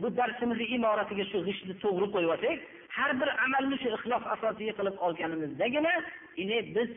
bu 0.00 0.08
darsimizni 0.18 0.66
imoratiga 0.76 1.24
shu 1.30 1.38
g'ishtni 1.46 1.74
to'g'ri 1.84 2.06
qo'yib 2.14 2.30
olsak 2.34 2.58
har 2.96 3.10
bir 3.20 3.30
amalni 3.44 3.76
shu 3.82 3.88
ixlos 3.96 4.24
asosiga 4.34 4.72
qilib 4.78 4.96
olganimizdagina 5.06 5.94
biz 6.76 6.90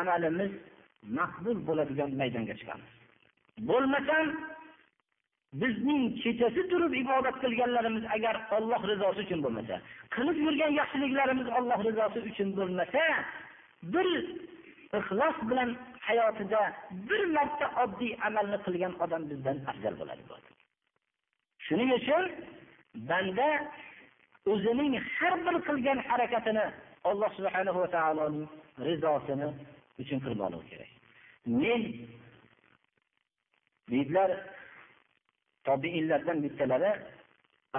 amalimiz 0.00 0.52
maqbul 1.18 1.58
bo'ladigan 1.68 2.10
maydonga 2.20 2.54
chiqamiz. 2.60 2.90
Bo'lmasam 3.68 4.26
bizning 5.52 6.02
kechasi 6.22 6.62
turib 6.70 6.92
ibodat 7.02 7.36
qilganlarimiz 7.42 8.04
agar 8.16 8.36
olloh 8.56 8.80
rizosi 8.90 9.20
uchun 9.26 9.40
bo'lmasa 9.44 9.76
qilib 10.14 10.36
yurgan 10.46 10.72
yaxshiliklarimiz 10.80 11.48
olloh 11.58 11.80
rizosi 11.88 12.18
uchun 12.30 12.48
bo'lmasa 12.58 13.02
bir 13.94 14.06
ixlos 14.98 15.36
bilan 15.50 15.70
hayotida 16.08 16.62
bir 17.08 17.22
marta 17.36 17.66
oddiy 17.82 18.12
amalni 18.28 18.58
qilgan 18.66 18.94
odam 19.04 19.22
bizdan 19.30 19.58
afzal 19.70 19.94
bo'ladi 20.00 20.22
shuning 21.66 21.90
uchun 21.98 22.24
banda 23.10 23.48
o'zining 24.52 24.92
har 25.16 25.34
bir 25.46 25.56
qilgan 25.68 25.98
harakatini 26.10 26.64
alloh 27.10 27.30
subhanahu 27.38 27.78
va 27.82 27.88
taoloning 27.96 28.46
rizosini 28.86 29.48
uchun 30.02 30.18
qilib 30.24 30.40
olishi 30.46 30.70
kerak. 30.72 30.90
Men 31.60 31.82
deydilar 33.90 34.30
tobiinlardan 35.64 36.38
bittalari 36.44 36.92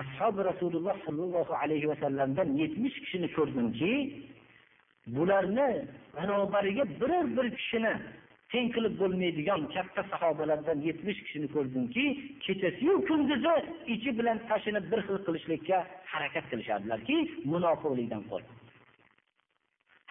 ashobi 0.02 0.42
rasululloh 0.50 0.96
sollallohu 1.06 1.54
alayhi 1.64 1.88
vasallamdan 1.94 2.50
yetmish 2.62 2.98
kishini 3.04 3.28
ko'rdimki 3.38 3.92
bularni 5.16 5.70
barobariga 6.16 6.84
biror 7.02 7.26
bir 7.38 7.48
kishini 7.58 7.94
teng 8.52 8.68
qilib 8.76 8.96
bo'lmaydigan 9.02 9.62
katta 9.76 10.02
sahobalardan 10.12 10.80
yetmish 10.88 11.20
kishini 11.26 11.48
ko'rdimki 11.56 12.06
kechasiyu 12.46 12.96
kunduzi 13.10 13.56
ichi 13.94 14.12
bilan 14.20 14.38
tashini 14.50 14.82
bir 14.92 15.00
xil 15.08 15.18
qilishlikka 15.28 15.78
harakat 16.14 16.46
qilishardilarki 16.52 17.18
munofiqlikdan 17.54 18.24
qo'rqib 18.32 18.61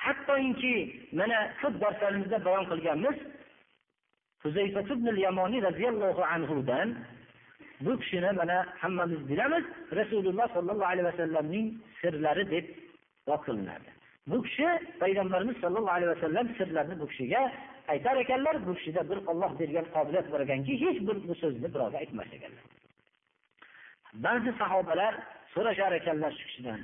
hattoki 0.04 0.76
mana 1.18 1.38
ko'p 1.60 1.74
darslarimizda 1.82 2.38
bayon 2.46 2.64
qilganmiz 2.70 3.16
yamoniy 5.26 5.60
roziyallohu 5.68 6.22
anhudan 6.34 6.88
bu 7.84 7.92
kishini 8.00 8.30
mana 8.40 8.56
hammamiz 8.82 9.20
bilamiz 9.30 9.64
rasululloh 10.00 10.46
sollallohu 10.56 10.90
alayhi 10.92 11.08
vasallamning 11.12 11.66
sirlari 12.00 12.44
deb 12.54 12.66
qilinadi 13.46 13.90
bu 14.30 14.42
kishi 14.42 14.68
payg'ambarimiz 15.00 15.56
sollallohu 15.62 15.94
alayhi 15.98 16.12
vasallam 16.14 16.46
sirlarini 16.58 17.00
bu 17.00 17.06
kishiga 17.08 17.52
aytar 17.88 18.16
ekanlar 18.16 18.66
bu 18.66 18.74
kishida 18.74 19.10
bir 19.10 19.18
olloh 19.30 19.50
bergan 19.60 19.86
qobiliyat 19.94 20.32
bor 20.32 20.40
ekanki 20.40 20.72
hech 20.84 20.98
bir 21.08 21.16
bu 21.28 21.34
so'zni 21.42 21.68
birovga 21.74 21.98
aytmas 22.02 22.30
ekanlar. 22.36 22.64
Ba'zi 24.24 24.50
sahobalar 24.60 25.14
so'rashar 25.54 25.92
ekanlar 26.00 26.32
shu 26.38 26.44
kishidan 26.48 26.80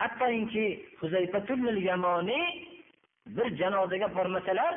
hattoki 0.00 0.66
yamoniy 1.90 2.46
bir 3.36 3.48
janozaga 3.60 4.08
bormasalar 4.16 4.74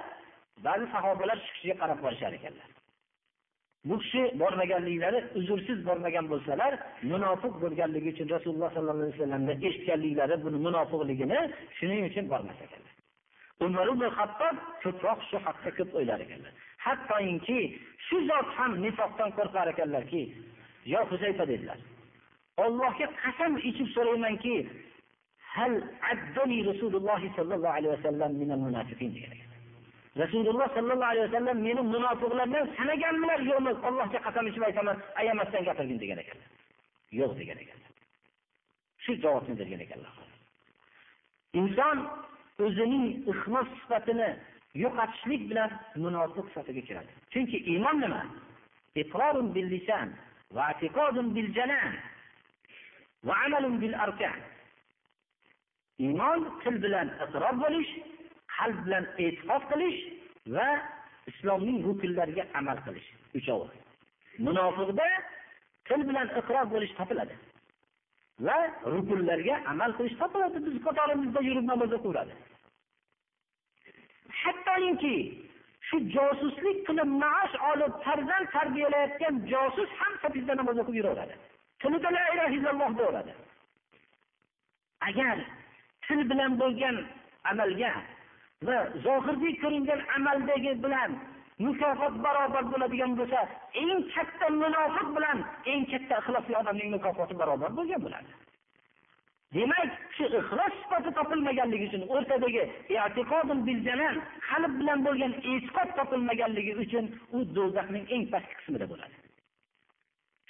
ba'zi 0.66 0.86
sahobalar 0.94 1.38
shu 1.46 1.52
kishiga 1.56 1.76
qarab 1.82 2.00
borishar 2.06 2.34
ekanlar. 2.40 2.70
Bu 3.86 3.96
kishi 4.00 4.22
bormaganliklari 4.42 5.20
uzrsiz 5.40 5.80
bormagan 5.88 6.26
bo'lsalar 6.32 6.74
munofiq 7.12 7.54
bo'lganligi 7.64 8.10
uchun 8.14 8.28
rasululloh 8.36 8.70
sollallohu 8.76 9.06
alayhi 9.06 9.20
vasallamdan 9.20 9.58
eshitganliklari 9.68 10.36
buni 10.46 10.58
munofiqligini 10.68 11.40
shuning 11.78 12.02
uchun 12.10 12.26
bormas 12.34 12.58
ekanlar. 12.66 12.94
Umar 13.66 13.88
ibn 13.94 14.06
hattob 14.18 14.56
ko'proq 14.84 15.20
shu 15.30 15.38
haqda 15.46 15.70
ko'p 15.78 15.92
o'ylar 15.98 16.20
ekanlar. 16.26 16.54
Hattoki 16.86 17.60
shu 18.06 18.18
zot 18.30 18.48
ham 18.58 18.72
nifoqdan 18.86 19.30
qo'rqar 19.38 19.68
ekanlarki 19.74 20.24
yo 20.94 21.00
huzayfa 21.12 21.44
dedilar. 21.52 21.80
Ollohga 22.64 23.08
qasam 23.24 23.54
ichib 23.70 23.88
so'raymanki 23.96 24.56
hel 25.58 25.74
addeni 26.12 26.58
Resulullah 26.70 27.22
sallallahu 27.36 27.74
aleyhi 27.78 27.98
ve 27.98 28.02
sellem 28.02 28.32
minel 28.42 28.62
münafikin 28.68 29.16
diyerek. 29.16 29.44
Resulullah 30.18 30.74
sallallahu 30.74 31.06
aleyhi 31.06 31.32
ve 31.32 31.38
sellem 31.38 31.62
meni 31.62 31.82
munofiqlardan 31.82 32.70
sana 32.78 32.96
keldilar 32.96 33.40
yo'qmi 33.40 33.70
allohga 33.88 34.20
qasam 34.26 34.48
ichib 34.48 34.62
aytaman 34.62 34.98
ayamasdan 35.16 35.64
gapirgin 35.64 36.00
degan 36.00 36.18
ekanlar 36.24 36.50
yo'q 37.20 37.32
degan 37.40 37.58
ekanlar 37.64 37.92
shu 39.04 39.12
javobni 39.24 39.54
bergan 39.60 39.82
ekanlar 39.86 40.14
inson 41.60 41.98
o'zining 42.66 43.06
ixlos 43.32 43.68
sifatini 43.80 44.30
yo'qotishlik 44.84 45.42
bilan 45.50 45.70
munofiq 46.04 46.48
safhiga 46.56 46.82
kiradi 46.88 47.12
chunki 47.34 47.58
iymon 47.72 47.98
nima 48.04 48.22
iqrorun 49.02 49.48
bil 49.56 49.68
lisan 49.74 50.08
ve 50.56 50.90
va 50.96 51.12
bil 51.36 51.50
janan 51.58 51.94
va 53.28 53.34
amalun 53.46 53.76
bil 53.82 53.96
arkan 54.06 54.40
iymon 56.00 56.40
til 56.64 56.82
bilan 56.84 57.08
iqror 57.26 57.56
bo'lish 57.64 57.92
qalb 58.58 58.78
bilan 58.86 59.06
e'tiqod 59.18 59.64
qilish 59.72 60.00
va 60.56 60.68
islomning 61.32 61.78
rukunlariga 61.88 62.44
amal 62.60 62.78
qilish 62.86 63.10
uchovi 63.38 63.78
munofiqda 64.48 65.10
til 65.88 66.02
bilan 66.10 66.28
iqror 66.40 66.66
bo'lish 66.74 66.94
topiladi 67.00 67.36
va 68.40 68.58
rukunlarga 68.86 69.56
amal 69.68 69.94
qilish 69.98 70.18
topiladi. 70.22 70.58
Biz 70.66 70.76
qatorimizda 70.88 71.40
yurib 71.50 71.66
namoz 71.72 71.92
o'qiveradi 71.98 72.34
hattoki 74.44 75.16
shu 75.88 75.98
josuslik 76.16 76.78
qilib 76.88 77.10
maosh 77.24 77.56
olib 77.72 77.94
farzand 78.06 78.48
tarbiyalayotgan 78.56 79.36
josus 79.52 79.90
ham 80.00 80.14
safizda 80.22 80.54
namoz 80.56 80.78
o'qib 80.84 80.96
yuraveradi. 81.00 81.36
Tilida 81.82 82.10
la 82.18 82.24
ilaha 82.34 82.54
illalloh 82.58 82.90
deyaveradi 83.00 83.34
agar 85.10 85.38
til 86.08 86.22
bilan 86.30 86.52
bo'lgan 86.62 86.96
amalga 87.52 87.94
va 88.68 88.78
zohirda 89.06 89.50
ko'ringan 89.62 90.02
amaldagi 90.18 90.74
bilan 90.86 91.12
mukofot 91.66 92.16
barobar 92.26 92.64
bo'ladigan 92.72 93.12
bo'lsa 93.20 93.40
eng 93.82 94.00
katta 94.14 94.48
munofiq 94.62 95.08
bilan 95.18 95.38
eng 95.72 95.84
katta 95.92 96.16
ixlosli 96.22 96.54
odamning 96.62 96.90
mukofoti 96.96 97.36
barobar 97.42 97.70
bo'lgan 97.78 98.02
bo'ladi. 98.06 98.32
Demak 99.56 99.90
shu 100.18 100.26
ixlos 100.40 100.74
sifati 100.82 101.12
topilmaganligi 101.18 101.86
uchun 101.90 102.04
o'rtadagi 102.16 102.64
qalb 104.52 104.72
bilan 104.80 105.00
bo'lgan 105.08 105.34
e'tiqod 105.52 105.90
topilmaganligi 106.00 106.74
uchun 106.84 107.06
u 107.36 107.40
do'zaxning 107.56 108.06
eng 108.16 108.24
pastki 108.34 108.56
qismida 108.60 108.86
bo'ladi. 108.92 109.16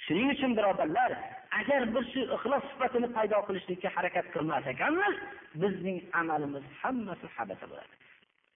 Shuning 0.04 0.28
uchun 0.34 0.50
birodarlar 0.58 1.10
agar 1.58 1.82
biz 1.94 2.06
shu 2.12 2.22
ixlos 2.36 2.64
sifatini 2.70 3.08
paydo 3.16 3.38
qilishlikka 3.48 3.88
harakat 3.96 4.26
qilmas 4.34 4.64
ekanmiz 4.74 5.14
bizning 5.62 5.98
amalimiz 6.20 6.64
hammasi 6.80 7.26
habata 7.36 7.66
bo'ladi. 7.70 7.94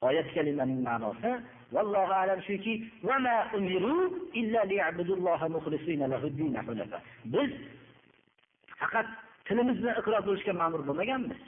Oyat 0.09 0.28
kalimaning 0.34 0.80
ma'nosi 0.88 1.30
vallohu 1.74 2.14
alam 2.22 2.40
shuki 2.49 2.74
biz 7.34 7.51
faqat 8.80 9.07
tilimiz 9.46 9.76
bilan 9.82 9.96
iqror 10.01 10.22
bo'lishga 10.28 10.53
ma'mur 10.62 10.82
bo'lmaganmiz. 10.88 11.40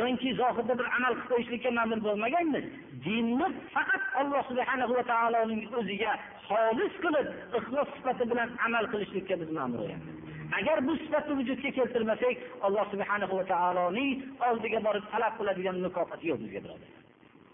Yoki 0.00 0.28
zohirda 0.40 0.74
bir 0.80 0.86
amal 0.96 1.12
qilib 1.14 1.28
qo'yishlikka 1.30 1.70
ma'mur 1.78 2.00
bo'lmaganmiz. 2.06 2.64
Dinni 3.06 3.46
faqat 3.74 4.02
alloh 4.20 4.42
subhanahu 4.50 4.92
va 4.98 5.04
taoloning 5.12 5.62
o'ziga 5.78 6.12
xolis 6.48 6.94
qilib 7.04 7.26
ixlos 7.58 7.88
sifati 7.96 8.24
bilan 8.30 8.48
amal 8.66 8.84
qilishlikka 8.92 9.34
biz 9.40 9.50
ma'mur 9.58 9.78
bo'lganmiz. 9.82 10.21
Agar 10.58 10.78
bu 10.86 10.96
sifatni 11.02 11.32
vujudga 11.38 11.70
keltirmasak 11.78 12.36
alloh 12.66 12.84
subhanahu 12.92 13.38
va 13.38 13.44
taoloning 13.52 14.10
oldiga 14.48 14.80
borib 14.86 15.04
talab 15.12 15.32
qiladigan 15.38 15.76
mukofoti 15.86 16.28
yo'q 16.30 16.40
bizga 16.44 16.60
birodarlar 16.64 17.02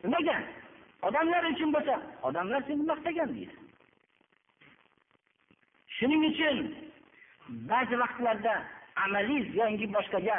nimaga? 0.05 0.37
Odamlar 1.09 1.43
uchun 1.53 1.71
bo'lsa 1.77 1.95
odamlar 2.29 2.63
seni 2.69 2.83
maqtagan 2.91 3.29
deydi. 3.37 3.55
Shuning 5.97 6.23
uchun 6.31 6.57
ba'zi 7.71 7.95
vaqtlarda 8.03 8.55
amaliy 9.05 9.45
yangi 9.61 9.87
boshqaga 9.97 10.39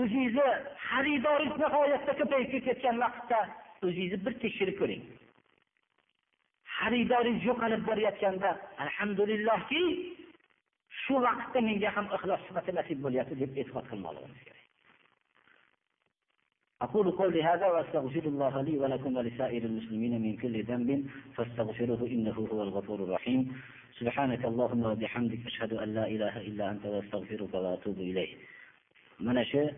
o'zingizni 0.00 0.48
xaridoringiz 0.88 1.56
nihoyatda 1.62 2.12
ko'payib 2.20 2.48
ketayotgan 2.54 2.96
vaqtda 3.04 3.40
o'zingizni 3.86 4.20
bir 4.26 4.34
tekshirib 4.44 4.76
ko'ring. 4.80 5.02
Xaridoringiz 6.76 7.42
yo'qolib 7.50 7.82
borayotganda 7.88 8.50
alhamdulillahki 8.84 9.82
shu 11.02 11.14
vaqtda 11.26 11.60
menga 11.68 11.90
ham 11.96 12.06
ixlos 12.16 12.40
sifati 12.48 12.72
nasib 12.78 12.98
bo'lyapti 13.04 13.34
deb 13.42 13.50
e'tiqod 13.60 13.84
qilmoqligimiz 13.90 14.42
kerak 14.46 14.58
سبحانك 24.00 24.42
اللهم 24.44 24.82
وبحمدك 24.90 25.46
أشهد 25.46 25.72
أن 25.72 25.88
لا 25.94 26.06
إله 26.14 26.34
إلا 26.48 26.64
أنت 26.72 26.84
وأستغفرك 26.86 27.54
وأتوب 27.54 27.98
إليه 28.10 28.32
من 29.20 29.36
أشاء 29.38 29.74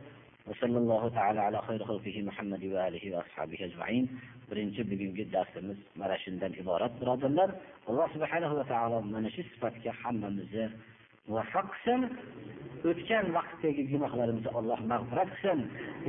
وصلى 0.47 0.79
الله 0.79 1.09
تعالى 1.09 1.41
على 1.41 1.59
خير 1.63 1.85
خلقه 1.85 2.23
محمد 2.23 2.65
وآله 2.65 3.05
وأصحابه 3.17 3.59
أجمعين. 3.69 4.05
برنجب 4.51 4.89
بن 4.89 5.13
جد 5.19 5.37
أستمز 5.37 5.77
مراشندا 5.97 6.49
إبارات 6.61 6.93
برادلر 7.01 7.51
الله 7.91 8.07
سبحانه 8.15 8.51
وتعالى 8.55 9.03
من 9.03 9.27
أشاء 9.27 9.47
صفاتك 9.57 9.89
حمى 9.89 10.29
مزير 10.39 10.71
muvaffaq 11.29 11.67
qilsin. 11.73 12.01
O'tgan 12.91 13.27
vaqtdagi 13.37 13.83
gunohlarimizni 13.93 14.51
alloh 14.59 14.81
mag'firat 14.93 15.29
qilsin. 15.35 15.59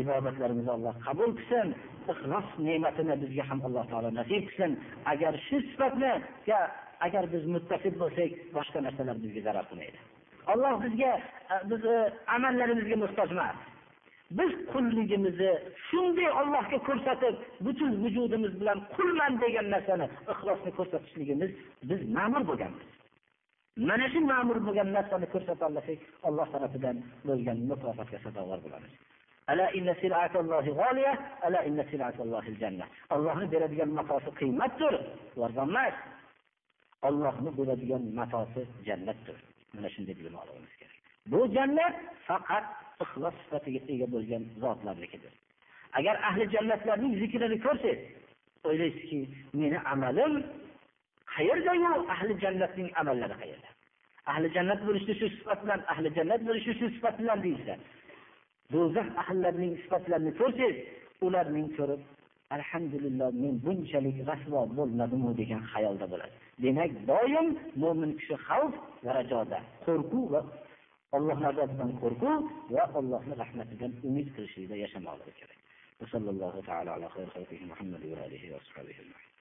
Ibodatlarimizni 0.02 0.72
alloh 0.78 0.96
qabul 1.08 1.30
qilsin. 1.40 1.68
Ixlos 2.12 2.48
ne'matini 2.68 3.16
bizga 3.24 3.44
ham 3.50 3.60
alloh 3.68 3.86
taolo 3.92 4.10
nasib 4.20 4.44
qilsin. 4.50 4.72
Agar 5.12 5.34
shu 5.48 5.58
sifatni 5.70 6.14
agar 7.06 7.24
biz 7.34 7.44
muttasib 7.56 7.96
bo'lsak 8.02 8.32
boshqa 8.56 8.80
narsalar 8.86 9.16
bizga 9.24 9.42
zarar 9.48 9.66
qilmaydi. 9.70 10.00
Alloh 10.54 10.76
bizga 10.86 11.12
e, 11.54 11.56
bizni 11.72 11.96
e, 12.00 12.12
amallarimizga 12.36 12.98
muhtoj 13.04 13.30
emas 13.36 13.58
biz 14.40 14.52
qulligimizni 14.72 15.52
shunday 15.88 16.30
ollohga 16.42 16.80
ko'rsatib 16.88 17.36
butun 17.66 17.92
vujudimiz 18.04 18.54
bilan 18.62 18.80
qulman 18.96 19.34
degan 19.44 19.68
narsani 19.76 20.08
ixlosni 20.34 20.72
ko'rsatishligimiz 20.80 21.52
biz 21.90 22.00
ma'mur 22.18 22.44
bo'lganmiz. 22.50 22.88
Mana 23.78 24.06
shu 24.14 24.20
ma'mur 24.32 24.58
bo'lgan 24.66 24.90
narsani 24.98 25.28
ko'rsata 25.34 25.64
alloh 25.70 25.88
olloh 26.28 26.48
tarafidan 26.54 26.98
bo'lgan 27.28 27.58
mukofotga 27.70 28.18
sazovor 28.26 28.60
bo'lamiz. 28.66 28.94
Ollohni 33.16 33.46
beradigan 33.54 33.90
matosi 33.98 34.30
qiymatdir 34.40 34.94
arzonemas 35.46 35.96
ollohni 37.08 37.52
beradigan 37.58 38.04
matosi 38.20 38.62
jannatdir. 38.88 39.38
Mana 39.74 39.90
shunday 39.94 40.16
bilib 40.20 40.36
olishimiz 40.42 40.74
kerak. 40.80 40.98
Bu 41.32 41.40
jannat 41.56 41.96
faqat 42.28 42.66
ixlos 43.04 43.36
sifatiga 43.42 43.82
ega 43.94 44.08
bo'lgan 44.16 44.44
zotlarnikidir. 44.62 45.34
Agar 45.98 46.16
ahli 46.30 46.44
jannatlarning 46.56 47.14
zikrini 47.22 47.58
ko'rsangiz 47.66 48.00
o'ylaysizki 48.68 49.20
meni 49.60 49.80
amalim 49.94 50.34
qayerdayu 51.35 51.93
ahli 52.15 52.33
jannatning 52.45 52.89
amallari 53.01 53.35
qayerda 53.43 53.69
ahli 54.31 54.47
jannat 54.57 54.81
bo'lishni 54.87 55.15
shu 55.21 55.27
sifat 55.37 55.59
bilan 55.65 55.81
ahli 55.93 56.09
jannat 56.17 56.41
bo'lishni 56.49 56.75
shu 56.81 56.87
sifat 56.97 57.15
bilan 57.21 57.39
deyishsa 57.47 57.75
do'zax 58.73 59.09
ahllarining 59.23 59.75
sifatlarini 59.83 60.33
ko'rsangiz 60.41 60.77
ularning 61.27 61.69
ko'rib 61.79 62.01
alhamdulillah 62.57 63.29
men 63.43 63.55
bunchalik 63.67 64.17
rasvo 64.31 64.61
bo'lmadimu 64.79 65.31
degan 65.41 65.63
xayolda 65.73 66.07
bo'ladi 66.13 66.35
demak 66.65 66.93
doim 67.11 67.47
mo'min 67.83 68.11
kishi 68.19 68.37
xavf 68.47 68.75
va 69.05 69.11
rajoda 69.19 69.59
qo'rquv 69.87 70.25
va 70.35 70.41
alloh 71.17 71.39
nazotidan 71.47 71.91
qo'rquv 72.03 72.35
va 72.75 72.83
allohni 73.01 73.35
rahmatidan 73.43 73.93
umid 74.09 74.29
qilishlikda 74.35 74.77
yashamoqligi 74.85 75.35
kerak 75.41 75.59
وصلى 76.03 76.31
الله 76.35 76.55
تعالى 76.67 76.91
على 76.97 77.07
خير 77.15 77.27
خلقه 77.37 77.61
محمد 77.71 78.03
وآله 78.13 78.43
وأصحابه 78.53 78.91
أجمعين 78.91 79.32